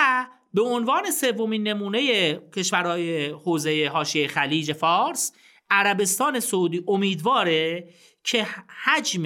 [0.55, 5.33] به عنوان سومین نمونه کشورهای حوزه حاشیه خلیج فارس
[5.71, 7.89] عربستان سعودی امیدواره
[8.25, 8.47] که
[8.85, 9.23] حجم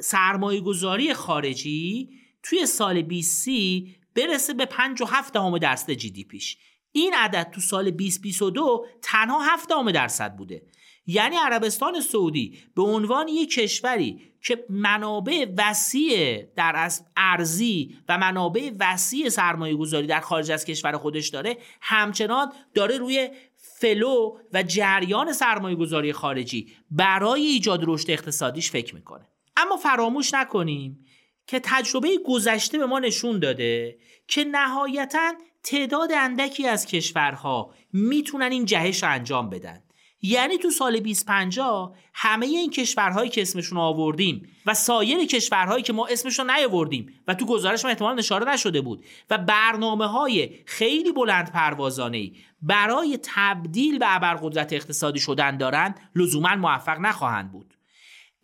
[0.00, 2.10] سرمایه گذاری خارجی
[2.42, 6.58] توی سال 2030 برسه به 5.7 درصد جی دی پیش.
[6.92, 10.62] این عدد تو سال 2022 تنها 7 درصد بوده.
[11.10, 18.70] یعنی عربستان سعودی به عنوان یک کشوری که منابع وسیع در از ارزی و منابع
[18.80, 25.32] وسیع سرمایه گذاری در خارج از کشور خودش داره همچنان داره روی فلو و جریان
[25.32, 29.28] سرمایه گذاری خارجی برای ایجاد رشد اقتصادیش فکر می‌کنه.
[29.58, 31.04] اما فراموش نکنیم
[31.46, 38.64] که تجربه گذشته به ما نشون داده که نهایتا تعداد اندکی از کشورها می‌تونن این
[38.64, 39.82] جهش رو انجام بدن.
[40.22, 46.06] یعنی تو سال 2050 همه این کشورهایی که اسمشون آوردیم و سایر کشورهایی که ما
[46.06, 51.52] اسمشون نیاوردیم و تو گزارش ما احتمال اشاره نشده بود و برنامه های خیلی بلند
[51.52, 52.30] پروازانه
[52.62, 57.67] برای تبدیل به ابرقدرت اقتصادی شدن دارن لزوما موفق نخواهند بود.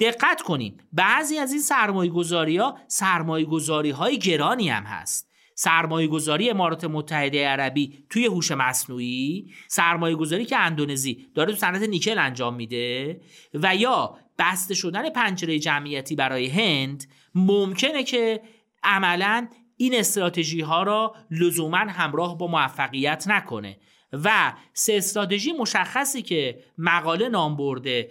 [0.01, 5.31] دقت کنین بعضی از این سرمایه گذاری ها سرمایه گذاری های گرانی هم هست.
[5.55, 11.83] سرمایه گذاری امارات متحده عربی توی هوش مصنوعی سرمایه گذاری که اندونزی داره تو صنعت
[11.83, 13.21] نیکل انجام میده
[13.55, 17.05] و یا بسته شدن پنجره جمعیتی برای هند
[17.35, 18.43] ممکنه که
[18.83, 23.77] عملا این استراتژی ها را لزوما همراه با موفقیت نکنه.
[24.13, 28.11] و سه استراتژی مشخصی که مقاله نام برده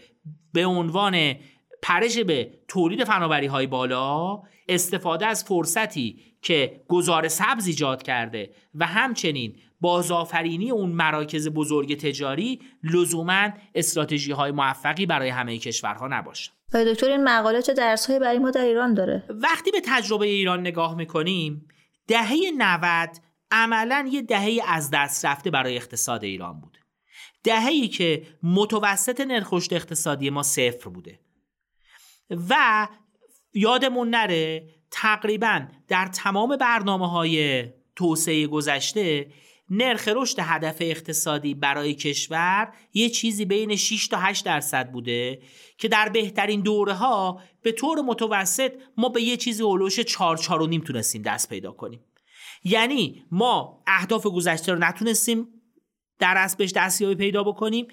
[0.53, 1.35] به عنوان
[1.83, 8.85] پرش به تولید فناوری های بالا استفاده از فرصتی که گزار سبز ایجاد کرده و
[8.85, 16.51] همچنین بازآفرینی اون مراکز بزرگ تجاری لزوما استراتژی های موفقی برای همه کشورها نباشه.
[16.73, 20.59] دکتر این مقاله چه درس های برای ما در ایران داره؟ وقتی به تجربه ایران
[20.59, 21.67] نگاه می‌کنیم
[22.07, 23.09] دهه 90
[23.51, 26.77] عملا یه دهه از دست رفته برای اقتصاد ایران بود.
[27.43, 31.19] دهه‌ای که متوسط نرخ اقتصادی ما صفر بوده.
[32.49, 32.87] و
[33.53, 37.63] یادمون نره تقریبا در تمام برنامه های
[37.95, 39.27] توسعه گذشته
[39.69, 45.41] نرخ رشد هدف اقتصادی برای کشور یه چیزی بین 6 تا 8 درصد بوده
[45.77, 50.61] که در بهترین دوره ها به طور متوسط ما به یه چیزی هلوش 4 4
[50.61, 51.99] و نیم تونستیم دست پیدا کنیم.
[52.63, 55.47] یعنی ما اهداف گذشته رو نتونستیم
[56.19, 57.87] در اصل بهش دستیابی پیدا بکنیم.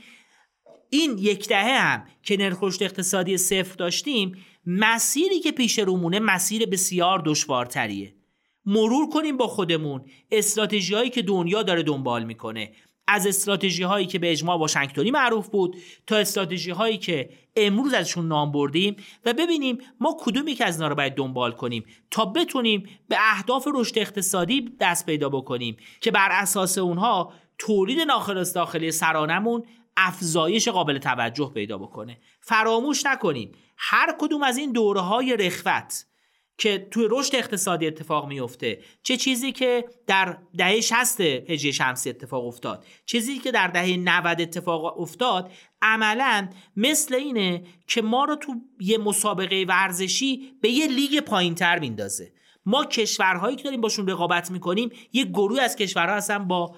[0.91, 6.67] این یک دهه هم که نرخ رشد اقتصادی صفر داشتیم مسیری که پیش رومونه مسیر
[6.67, 8.15] بسیار دشوارتریه.
[8.67, 12.73] مرور کنیم با خودمون استراتژی هایی که دنیا داره دنبال می‌کنه.
[13.13, 15.77] از استراتژی هایی که به اجماع واشنگتنی معروف بود
[16.07, 20.89] تا استراتژی هایی که امروز ازشون نام بردیم و ببینیم ما کدوم یک از اینا
[20.89, 26.29] رو باید دنبال کنیم تا بتونیم به اهداف رشد اقتصادی دست پیدا بکنیم که بر
[26.31, 29.63] اساس اونها تولید ناخالص داخلی سرانمون
[29.97, 32.19] افزایش قابل توجه پیدا بکنه.
[32.41, 36.07] فراموش نکنیم هر کدوم از این دوره های رخوت
[36.61, 42.47] که توی رشد اقتصادی اتفاق میفته چه چیزی که در دهه 60 هجری شمسی اتفاق
[42.47, 45.51] افتاد چیزی که در دهه 90 اتفاق افتاد
[45.83, 52.33] عملا مثل اینه که ما رو تو یه مسابقه ورزشی به یه لیگ پایینتر میندازه.
[52.67, 56.77] ما کشورهایی که داریم باشون رقابت می‌کنیم یه گروه از کشورها هستن با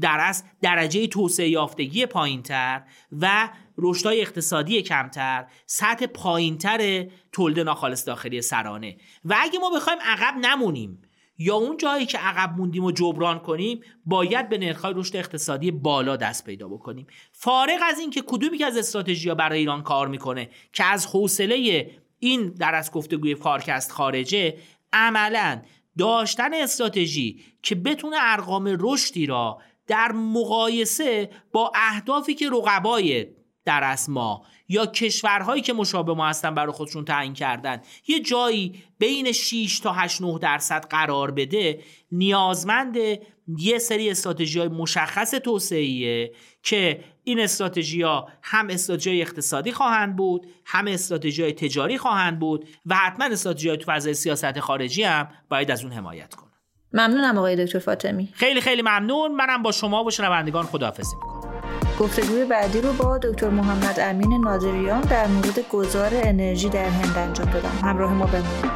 [0.00, 3.48] در از درجه توسعه یافتگی پایینتر و
[3.78, 8.96] رشدهای اقتصادی کمتر سطح پایینتر تولید ناخالص داخلی سرانه.
[9.24, 11.02] و اگه ما بخوایم عقب نمونیم
[11.38, 16.16] یا اون جایی که عقب موندیم و جبران کنیم باید به نرخ‌های رشد اقتصادی بالا
[16.16, 17.06] دست پیدا بکنیم.
[17.32, 22.48] فارغ از اینکه کدومی که از استراتژی برای ایران کار می‌کنه که از حوصله این
[22.48, 24.56] در از گفتگوی کارکست خارجه
[24.92, 25.62] عملا
[25.98, 29.58] داشتن استراتژی که بتونه ارقام رشدی را
[29.90, 33.26] در مقایسه با اهدافی که رقبای
[33.64, 39.32] در اسما یا کشورهایی که مشابه ما هستن برای خودشون تعیین کردن یه جایی بین
[39.32, 41.80] 6 تا 8 9 درصد قرار بده
[42.12, 42.96] نیازمند
[43.58, 50.46] یه سری استراتژی های مشخص توسعه که این استراتژی ها هم استراتژی اقتصادی خواهند بود
[50.64, 55.82] هم استراتژی تجاری خواهند بود و حتما استراتژی تو فضای سیاست خارجی هم باید از
[55.82, 56.49] اون حمایت کنن
[56.92, 58.28] ممنونم آقای دکتر فاطمی.
[58.32, 59.34] خیلی خیلی ممنون.
[59.34, 61.40] منم با شما و شنوندگان خداحافظی می‌کنم.
[62.00, 67.50] گفتگوی بعدی رو با دکتر محمد امین نادریان در مورد گذار انرژی در هند انجام
[67.50, 67.78] دادم.
[67.82, 68.70] همراه ما بمونید.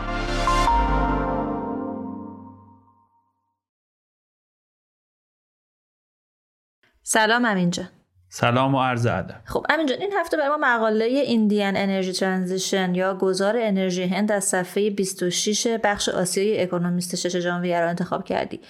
[7.03, 7.88] سلام امین جان.
[8.37, 9.40] سلام و عرض ادب.
[9.44, 14.33] خب امین جان این هفته برای ما مقاله Indian energy transition یا گذار انرژی هند
[14.33, 18.61] از صفحه 26 بخش آسیای اکونومیست شش ژانویه رو انتخاب کردی.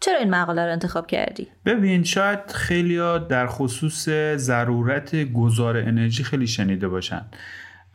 [0.00, 6.46] چرا این مقاله رو انتخاب کردی؟ ببین شاید خیلی در خصوص ضرورت گذار انرژی خیلی
[6.46, 7.24] شنیده باشن.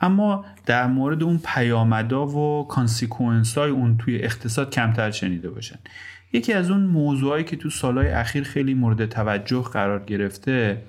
[0.01, 5.79] اما در مورد اون پیامدا و consequence های اون توی اقتصاد کمتر شنیده باشن.
[6.33, 10.81] یکی از اون موضوعایی که تو سالهای اخیر خیلی مورد توجه قرار گرفته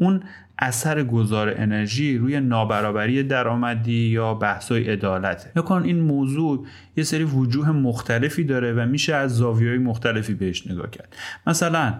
[0.00, 0.22] اون
[0.58, 5.50] اثر گذار انرژی روی نابرابری درآمدی یا بحثای عدالته.
[5.56, 10.90] نکن این موضوع یه سری وجوه مختلفی داره و میشه از زاویه‌های مختلفی بهش نگاه
[10.90, 11.16] کرد.
[11.46, 11.94] مثلا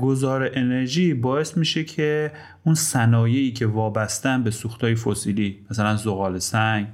[0.00, 2.32] گذار انرژی باعث میشه که
[2.64, 6.86] اون صنایعی که وابستن به سوختهای فسیلی مثلا زغال سنگ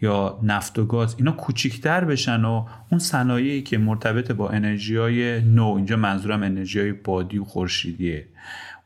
[0.00, 5.40] یا نفت و گاز اینا کوچیکتر بشن و اون صنایعی که مرتبط با انرژی های
[5.40, 8.26] نو اینجا منظورم انرژی های بادی و خورشیدیه.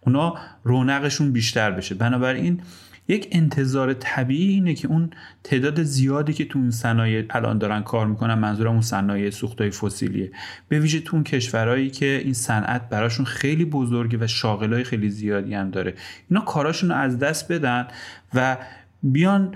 [0.07, 1.95] اونا رونقشون بیشتر بشه.
[1.95, 2.61] بنابراین
[3.09, 5.11] یک انتظار طبیعی اینه که اون
[5.45, 10.31] تعداد زیادی که تو اون صنایع الان دارن کار می‌کنن منظورم اون صنایع سوختای فسیلیه.
[10.69, 15.55] به ویژه تو اون کشورهایی که این صنعت براشون خیلی بزرگه و شاغلای خیلی زیادی
[15.55, 15.95] هم داره.
[16.31, 17.87] اینا کاراشون رو از دست بدن
[18.35, 18.57] و
[19.03, 19.55] بیان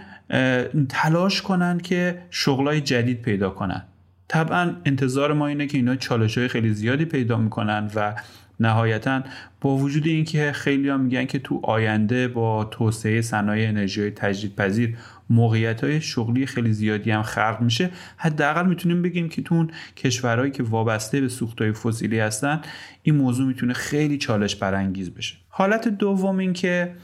[0.88, 3.82] تلاش کنن که شغلای جدید پیدا کنن.
[4.28, 8.14] طبعا انتظار ما اینه که اینا چالش های خیلی زیادی پیدا می‌کنن و
[8.61, 9.23] نهایتا
[9.61, 14.96] با وجود اینکه خیلی ها میگن که تو آینده با توسعه صنایع انرژی تجدیدپذیر
[15.31, 20.51] موقعیت های شغلی خیلی زیادی هم خلق میشه حداقل می‌تونیم بگیم که تو اون کشورهایی
[20.51, 22.61] که وابسته به سوختهای فسیلی هستن
[23.03, 25.37] این موضوع می‌تونه خیلی چالش برانگیز بشه.
[25.49, 26.94] حالت دوم این که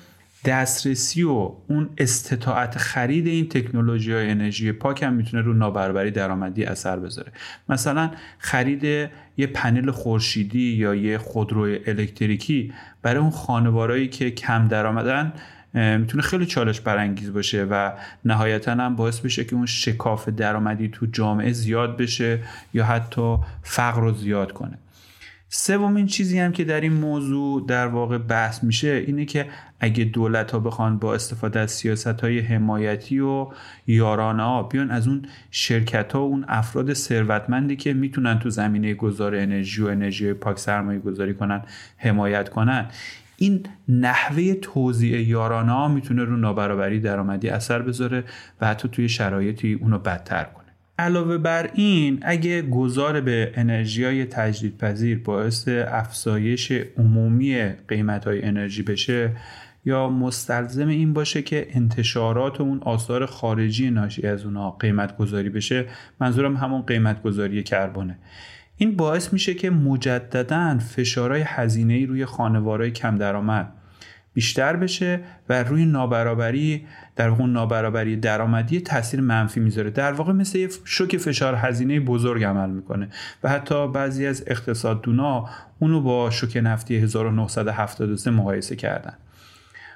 [0.47, 6.65] دسترسی و اون استطاعت خرید این تکنولوژی های انرژی پاک هم می‌تونه رو نابرابری درآمدی
[6.65, 7.33] اثر بذاره.
[7.69, 8.85] مثلا خرید
[9.37, 15.33] یه پنل خورشیدی یا یه خودرو الکتریکی برای اون خانوارایی که کم درآمدن
[15.75, 17.93] می‌تونه خیلی چالش برانگیز باشه و
[18.25, 22.39] نهایتا هم باعث بشه که اون شکاف درآمدی تو جامعه زیاد بشه
[22.75, 24.79] یا حتی فقر رو زیاد کنه.
[25.49, 29.47] سومین چیزی هم که در این موضوع در واقع بحث میشه اینه که
[29.81, 33.49] اگه دولت ها بخوان با استفاده از سیاست های حمایتی و
[33.87, 38.95] یارانه ها بیان از اون شرکت ها و اون افراد ثروتمندی که می‌تونن تو زمینه
[38.95, 41.63] گذار انرژی و انرژی پاک سرمایه گذاری کنن
[41.97, 42.87] حمایت کنن
[43.37, 48.25] این نحوه توزیع یارانه ها می‌تونه رو نابرابری درآمدی اثر بذاره
[48.61, 50.45] و حتی توی شرایطی اونو بدتر
[50.99, 58.83] علاوه بر این اگه گذار به انرژی های تجدیدپذیر باعث افزایش عمومی قیمت های انرژی
[58.83, 59.31] بشه
[59.85, 65.85] یا مستلزم این باشه که انتشارات اون آثار خارجی ناشی از اونها قیمت گذاری بشه
[66.21, 68.19] منظورم همون قیمت گذاری کربونه
[68.77, 73.73] این باعث میشه که مجددا فشارهای هزینه روی خانوارهای کم درآمد
[74.37, 79.91] بیشتر بشه و روی نابرابری در واقع نابرابری درآمدی تاثیر منفی می‌ذاره.
[79.91, 83.09] در واقع مثل شوک فشار هزینه بزرگ عمل می‌کنه
[83.43, 89.13] و حتی بعضی از اقتصاددونا اونو با شوک نفتی 1973 مقایسه کردن.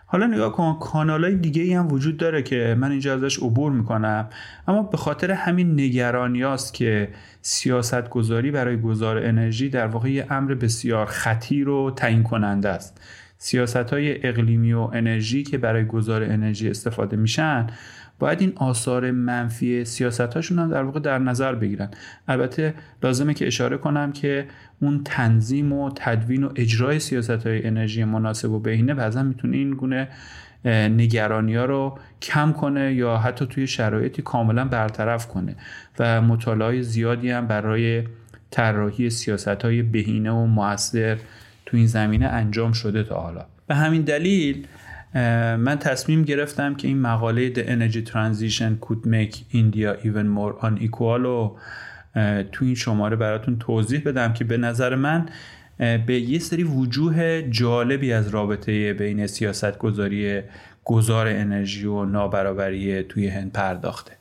[0.06, 3.72] حالا نگاه کن کانال های دیگه ای هم وجود داره که من اینجا ازش عبور
[3.72, 4.28] می‌کنم.
[4.68, 7.08] اما به خاطر همین نگرانی است که
[7.42, 13.00] سیاست گذاری برای گذار انرژی در واقع یه امر بسیار خطیر و تعیین کننده است.
[13.42, 17.66] سیاست های اقلیمی و انرژی که برای گذار انرژی استفاده میشن
[18.18, 21.90] باید این آثار منفی سیاست هاشون هم در واقع در نظر بگیرن.
[22.28, 24.46] البته لازمه که اشاره کنم که
[24.80, 29.70] اون تنظیم و تدوین و اجرای سیاست های انرژی مناسب و بهینه بعضا می‌تونه این
[29.70, 30.08] گونه
[30.64, 35.56] نگرانی ها رو کم کنه یا حتی توی شرایطی کاملا برطرف کنه
[35.98, 38.04] و مطالعه زیادی هم برای
[38.50, 41.18] طراحی سیاست های بهینه و موثر
[41.70, 43.46] تو این زمینه انجام شده تا حالا.
[43.66, 44.66] به همین دلیل
[45.58, 51.20] من تصمیم گرفتم که این مقاله The Energy Transition Could Make India Even More Unequal
[51.20, 51.58] رو
[52.52, 55.26] تو این شماره براتون توضیح بدم که به نظر من
[55.78, 60.42] به یه سری وجوه جالبی از رابطه بین سیاست گذاری
[60.84, 64.12] گذار انرژی و نابرابری توی هند پرداخته.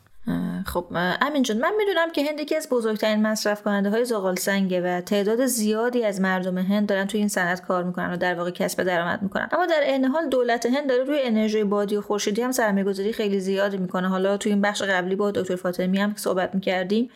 [0.66, 0.86] خب
[1.22, 5.02] امین جان من می‌دونم که هند یکی از بزرگترین مصرف کننده های زغال سنگه و
[5.02, 8.84] تعداد زیادی از مردم هند دارن توی این صنعت کار می‌کنن و در واقع کسب
[8.84, 9.50] درآمد می‌کنن.
[9.52, 13.40] اما در عین حال دولت هند داره روی انرژی بادی و خورشیدی هم سرمایه‌گذاری خیلی
[13.40, 14.08] زیادی می‌کنه.
[14.08, 17.10] حالا توی این بخش قبلی با دکتر فاطمی هم صحبت می‌کردیم.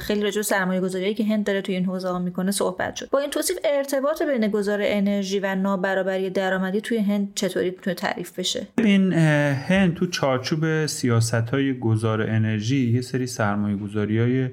[0.00, 3.10] خیلی راجع سرمایه گذاری که هند داره توی این حوزه ها می‌کنه صحبت شد.
[3.10, 8.38] با این توصیف ارتباط بین گذار انرژی و نابرابری درآمدی توی هند چطوری می‌تونه تعریف
[8.38, 14.48] بشه؟ این هند تو چارچوب سیاست های گذار انرژی یه سری سرمایه گذاری های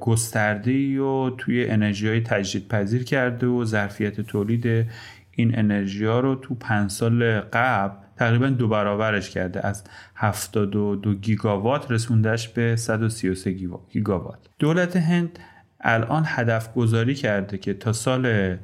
[0.00, 4.86] گسترده و توی انرژی های تجدید پذیر کرده و ظرفیت تولید
[5.30, 9.66] این انرژی ها رو تو پنج سال قبل تقریبا دو برابرش کرده.
[9.66, 9.84] از
[10.14, 13.50] 72 گیگاوات رسوندش به 133
[13.90, 14.38] گیگاوات.
[14.58, 15.38] دولت هند
[15.80, 18.56] الان هدف گذاری کرده که تا سال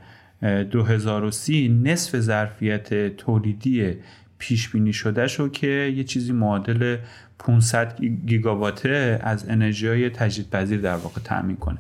[0.43, 3.97] 2030 نصف ظرفیت تولیدی
[4.39, 6.97] پیش بینی شده شو که یه چیزی معادل
[7.41, 11.79] 500 گیگاواته از انرژی های تجدید پذیر در واقع تأمین کنه.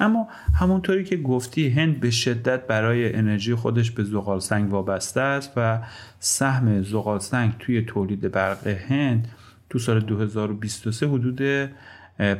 [0.00, 5.52] اما همونطوری که گفتی هند به شدت برای انرژی خودش به زغال سنگ وابسته است
[5.56, 5.78] و
[6.20, 9.28] سهم زغال سنگ توی تولید برق هند
[9.70, 11.70] تو سال 2023 حدود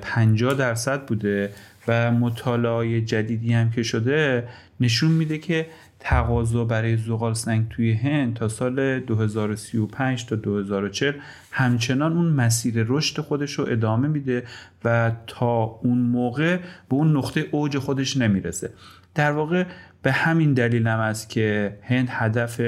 [0.01, 1.51] 50 درصد بوده
[1.89, 4.49] و مطالعه جدیدی هم که شده
[4.81, 5.67] نشون میده که
[6.01, 11.15] تقاضا برای زغال سنگ توی هند تا سال 2035 تا 2040
[11.51, 14.43] همچنان اون مسیر رشد خودش رو ادامه میده
[14.85, 18.71] و تا اون موقع به اون نقطه اوج خودش نمی‌رسه.
[19.15, 19.65] در واقع
[20.03, 22.61] به همین دلیل هم است که هند هدف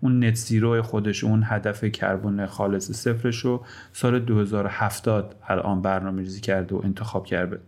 [0.00, 6.40] اون نت زیرو خودش اون هدف کربن خالص صفرش رو سال 2070 الان برنامه ریزی
[6.40, 7.60] کرده و انتخاب کرده.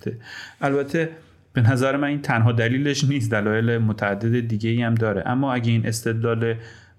[0.60, 1.10] البته
[1.52, 5.22] به نظر من این تنها دلیلش نیست دلایل متعدد دیگه هم داره.
[5.26, 6.54] اما اگه این استدلال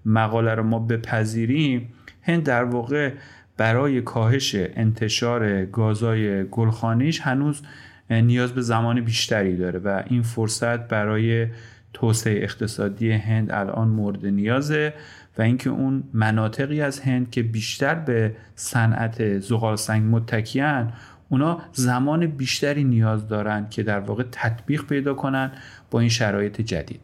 [0.06, 1.88] مقاله رو ما بپذیریم
[2.22, 3.12] هند در واقع
[3.56, 7.62] برای کاهش انتشار گازای گلخانیش هنوز
[8.10, 11.46] نیاز به زمان بیشتری داره و این فرصت برای
[11.92, 14.94] توسعه اقتصادی هند الان مورد نیازه
[15.38, 20.92] و اینکه اون مناطقی از هند که بیشتر به صنعت زغال سنگ متکیان
[21.32, 25.52] اونا زمان بیشتری نیاز دارند که در واقع تطبیق پیدا کنن
[25.90, 27.00] با این شرایط جدید.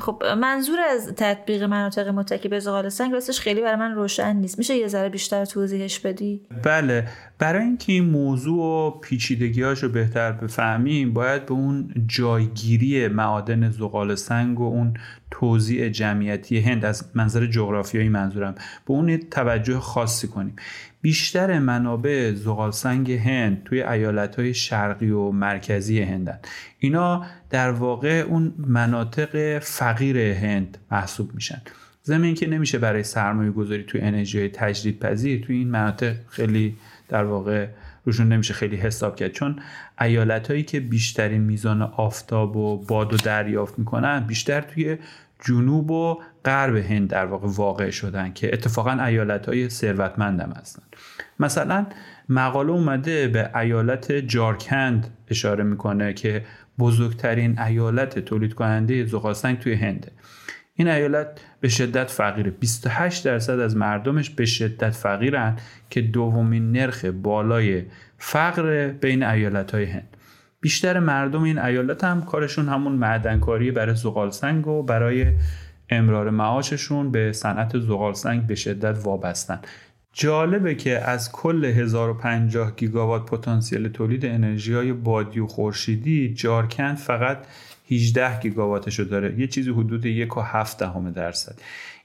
[0.00, 4.58] خب منظور از تطبیق مناطق متکی به زغال سنگ راستش خیلی برای من روشن نیست.
[4.58, 7.08] میشه یه ذره بیشتر توضیحش بدی؟ بله
[7.38, 14.14] برای اینکه این موضوع و پیچیدگیاش رو بهتر بفهمیم باید به اون جایگیری معادن زغال
[14.14, 14.94] سنگ و اون
[15.30, 20.56] توزیع جمعیتی هند از منظر جغرافیایی منظورم به اون توجه خاصی کنیم.
[21.06, 23.80] بیشتر منابع زغال سنگ هند توی
[24.36, 26.38] های شرقی و مرکزی هندن.
[26.78, 31.62] اینا در واقع اون مناطق فقیر هند محسوب میشن.
[32.02, 36.76] زمین که نمیشه برای سرمایه گذاری توی انرژی تجدید پذیر توی این مناطق خیلی
[37.08, 37.66] در واقع
[38.04, 39.32] روشون نمیشه خیلی حساب کرد.
[39.32, 39.60] چون
[40.00, 44.98] ایالت هایی که بیشترین میزان آفتاب و باد و دریافت می‌کنن بیشتر توی
[45.44, 50.82] جنوب و غرب هند در واقع واقع شدن که اتفاقا ایالت های ثروتمند هم هستن.
[51.40, 51.86] مثلا
[52.28, 56.44] مقاله اومده به ایالت جارکند اشاره می‌کنه که
[56.78, 60.12] بزرگترین ایالت تولید کننده زغالسنگ توی هنده
[60.74, 62.50] این ایالت به شدت فقیره.
[62.50, 65.56] 28 درصد از مردمش به شدت فقیرن
[65.90, 67.84] که دومین نرخ بالای
[68.18, 70.16] فقر بین ایالت های هند.
[70.60, 75.26] بیشتر مردم این ایالت هم کارشون همون معدنکاری برای زغال سنگ و برای
[75.90, 79.60] امرار معاششون به صنعت زغال سنگ به شدت وابستن.
[80.12, 87.38] جالبه که از کل 1050 گیگاوات پتانسیل تولید انرژی های بادی و خورشیدی جارکند فقط
[87.90, 89.40] 18 گیگاواتشو داره.
[89.40, 91.58] یه چیزی حدود یک و هفت دهم درصد.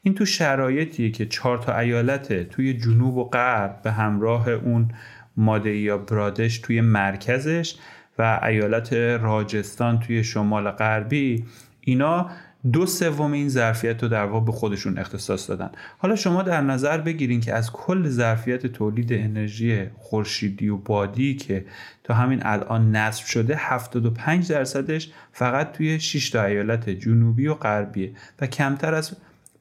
[0.04, 4.92] این تو شرایطیه که چهار تا ایالت توی جنوب و غرب به همراه اون
[5.38, 7.76] ماده یا برادش توی مرکزش
[8.20, 11.46] و ایالت راجستان توی شمال غربی
[11.82, 12.30] اینا
[12.74, 15.72] دو سوم این ظرفیت رو در واقع به خودشون اختصاص دادن.
[15.98, 21.66] حالا شما در نظر بگیرین که از کل ظرفیت تولید انرژی خورشیدی و بادی که
[22.04, 28.12] تا همین الان نصب شده 75 درصدش فقط توی 6 تا ایالت جنوبی و غربیه
[28.40, 29.12] و کمتر از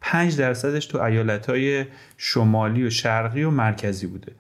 [0.01, 1.85] 5 درصدش تو ایالت های
[2.17, 4.33] شمالی و شرقی و مرکزی بوده.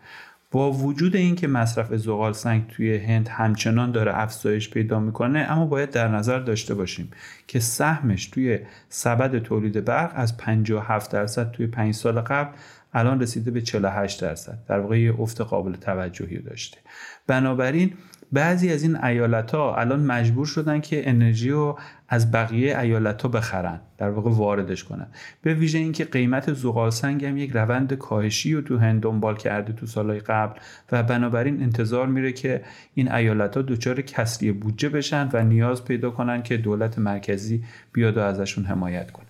[0.50, 5.90] با وجود اینکه مصرف زغال سنگ توی هند همچنان داره افزایش پیدا می‌کنه اما باید
[5.90, 7.10] در نظر داشته باشیم
[7.46, 12.56] که سهمش توی سبد تولید برق از 57 درصد توی 5 سال قبل
[12.94, 16.78] الان رسیده به 48 درصد در واقع یه افت قابل توجهی داشته.
[17.26, 17.92] بنابراین
[18.32, 21.78] بعضی از این ایالت ها الان مجبور شدن که انرژی رو
[22.08, 25.06] از بقیه ایالت ها بخرن در واقع واردش کنن.
[25.42, 29.72] به ویژه اینکه قیمت زغال سنگ هم یک روند کاهشی رو تو هند دنبال کرده
[29.72, 30.60] تو سالهای قبل
[30.92, 32.62] و بنابراین انتظار میره که
[32.94, 38.16] این ایالت ها دچار کسری بودجه بشن و نیاز پیدا کنن که دولت مرکزی بیاد
[38.16, 39.29] و ازشون حمایت کنه.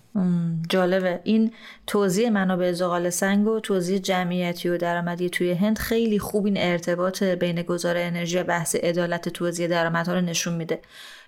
[0.69, 1.19] جالبه.
[1.23, 1.51] این
[1.87, 7.23] توضیح منابع زغال سنگ و توضیح جمعیتی و درآمدی توی هند خیلی خوب این ارتباط
[7.23, 10.81] بین گذار انرژی و بحث عدالت توزیع درآمدها رو نشون میده.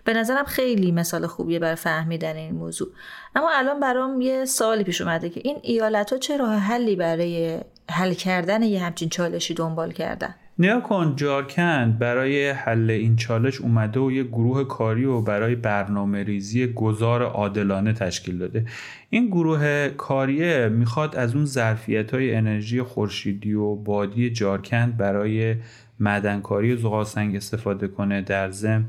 [0.03, 2.87] به نظرم خیلی مثال خوبیه برای فهمیدن این موضوع.
[3.35, 7.61] اما الان برام یه سوالی پیش اومده که این ایالت ها چه راه حلی برای
[7.91, 13.99] حل کردن یه همچین چالشی دنبال کردن؟ نیا کن جارکند برای حل این چالش اومده
[13.99, 18.65] و یه گروه کاری و برای برنامه ریزی گذار عادلانه تشکیل داده.
[19.09, 25.55] این گروه کاریه می‌خواد از اون ظرفیت های انرژی خورشیدی و بادی جارکند برای
[25.99, 28.21] معدنکاری زغال سنگ استفاده کنه.
[28.21, 28.85] در زم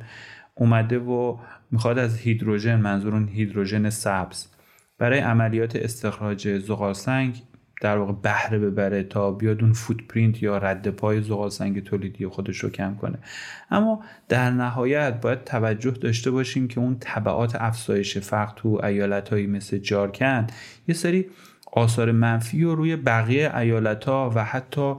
[0.55, 1.37] اومده و
[1.71, 4.47] می‌خواد از هیدروژن منظور هیدروژن سبز
[4.99, 7.43] برای عملیات استخراج زغال سنگ
[7.85, 12.59] در واقع بهره ببره تا بیاد اون فوتپرینت یا رد پای زغال سنگ تولیدی خودش
[12.59, 13.19] رو کم کنه.
[13.71, 19.47] اما در نهایت باید توجه داشته باشیم که اون طبعات افزایش فقر تو ایالت هایی
[19.47, 20.53] مثل جارکند
[20.89, 21.27] یه سری
[21.73, 24.95] آثار منفی رو روی بقیه ایالت ها و حتی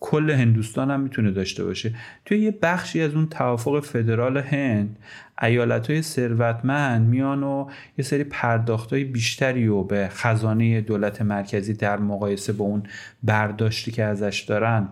[0.00, 1.94] کل هندوستان هم می‌تونه داشته باشه.
[2.24, 4.98] توی یه بخشی از اون توافق فدرال هند
[5.42, 11.74] ایالت های ثروتمند میان و یه سری پرداخت های بیشتری و به خزانه دولت مرکزی
[11.74, 12.82] در مقایسه با اون
[13.22, 14.88] برداشتی که ازش دارن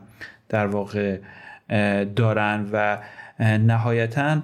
[0.48, 1.18] در واقع
[2.16, 2.98] دارن و
[3.40, 4.42] نهایتا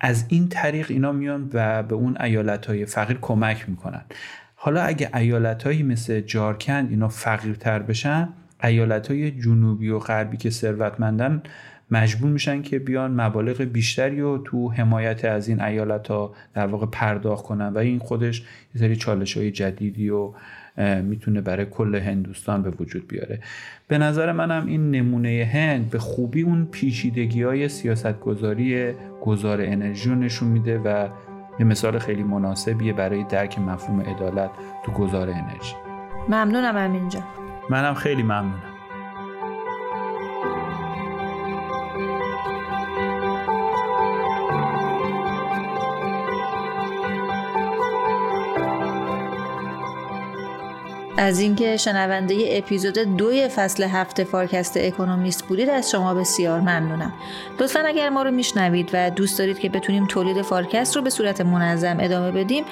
[0.00, 4.04] از این طریق اینا میان و به اون ایالت های فقیر کمک می‌کنن.
[4.54, 8.28] حالا اگه ایالت مثل جارکند اینا فقیرتر بشن
[8.64, 11.42] ایالت های جنوبی و غربی که ثروتمندن
[11.90, 16.86] مجبور میشن که بیان مبالغ بیشتری و تو حمایت از این ایالت ها در واقع
[16.86, 17.68] پرداخت کنن.
[17.68, 18.40] و این خودش
[18.74, 20.32] یه سری چالش های جدیدی و
[21.02, 23.40] می‌تونه برای کل هندوستان به وجود بیاره.
[23.88, 28.92] به نظر منم این نمونه هند به خوبی اون پیچیدگی های سیاست گذاری
[29.22, 31.08] گذار انرژی رو نشون میده و
[31.58, 34.50] یه مثال خیلی مناسبیه برای درک مفهوم عدالت
[34.84, 35.74] تو گذار انرژی.
[36.28, 38.76] ممنونم اینجا منم خیلی ممنونم.
[51.18, 57.12] از اینکه شنونده اپیزود دوی فصل هفت فارکست اکونومیست بودید از شما بسیار ممنونم.
[57.60, 61.40] لطفا اگر ما رو میشنوید و دوست دارید که بتونیم تولید فارکست رو به صورت
[61.40, 62.64] منظم ادامه بدیم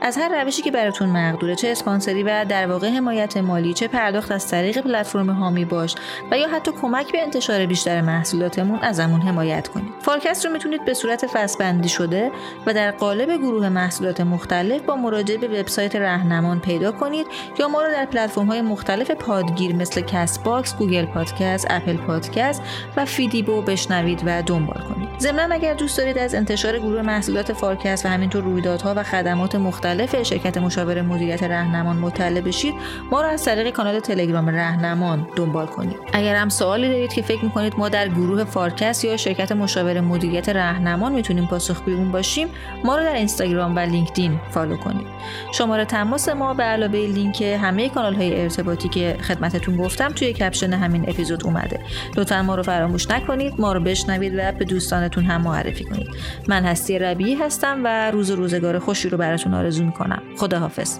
[0.00, 4.32] از هر روشی که براتون مقدوره چه اسپانسری و در واقع حمایت مالی چه پرداخت
[4.32, 5.94] از طریق پلتفرم حامی باش
[6.30, 10.94] و یا حتی کمک به انتشار بیشتر محصولاتمون ازمون حمایت کنید فارکست رو می‌تونید به
[10.94, 12.30] صورت فصل شده
[12.66, 17.26] و در قالب گروه محصولات مختلف با مراجعه به وبسایت رهنمان پیدا کنید
[17.58, 22.62] یا ما رو در پلتفرم های مختلف پادگیر مثل Castbox، Google Podcast، Apple Podcast
[22.96, 25.08] و فیدیبو بشنوید و دنبال کنید.
[25.18, 29.85] ضمنا اگر دوست دارید از انتشار گروه محصولات فارکست و همینطور رویدادها و خدمات مختلف
[29.86, 32.74] مختلف شرکت مشاور مدیریت رهنمان مطلع بشید
[33.10, 35.96] ما رو از طریق کانال تلگرام رهنمان دنبال کنید.
[36.12, 40.48] اگر هم سوالی دارید که فکر می‌کنید ما در گروه فارکست یا شرکت مشاور مدیریت
[40.48, 42.48] رهنمان می‌تونیم پاسخگوی اون باشیم
[42.84, 45.06] ما رو در اینستاگرام و لینکدین follow کنید.
[45.52, 50.72] شماره تماس ما به علاوه لینک همه کانال های ارتباطی که خدمتتون گفتم توی caption
[50.72, 51.80] همین اپیزود اومده.
[52.16, 56.08] لطفا ما رو فراموش نکنید ما رو بشنوید و به دوستانتون هم معرفی کنید.
[56.48, 60.22] من هستی ربیعی هستم و روز و روزگار خوشی رو براتون آرزو می‌کنم.
[60.36, 60.98] خداحافظ.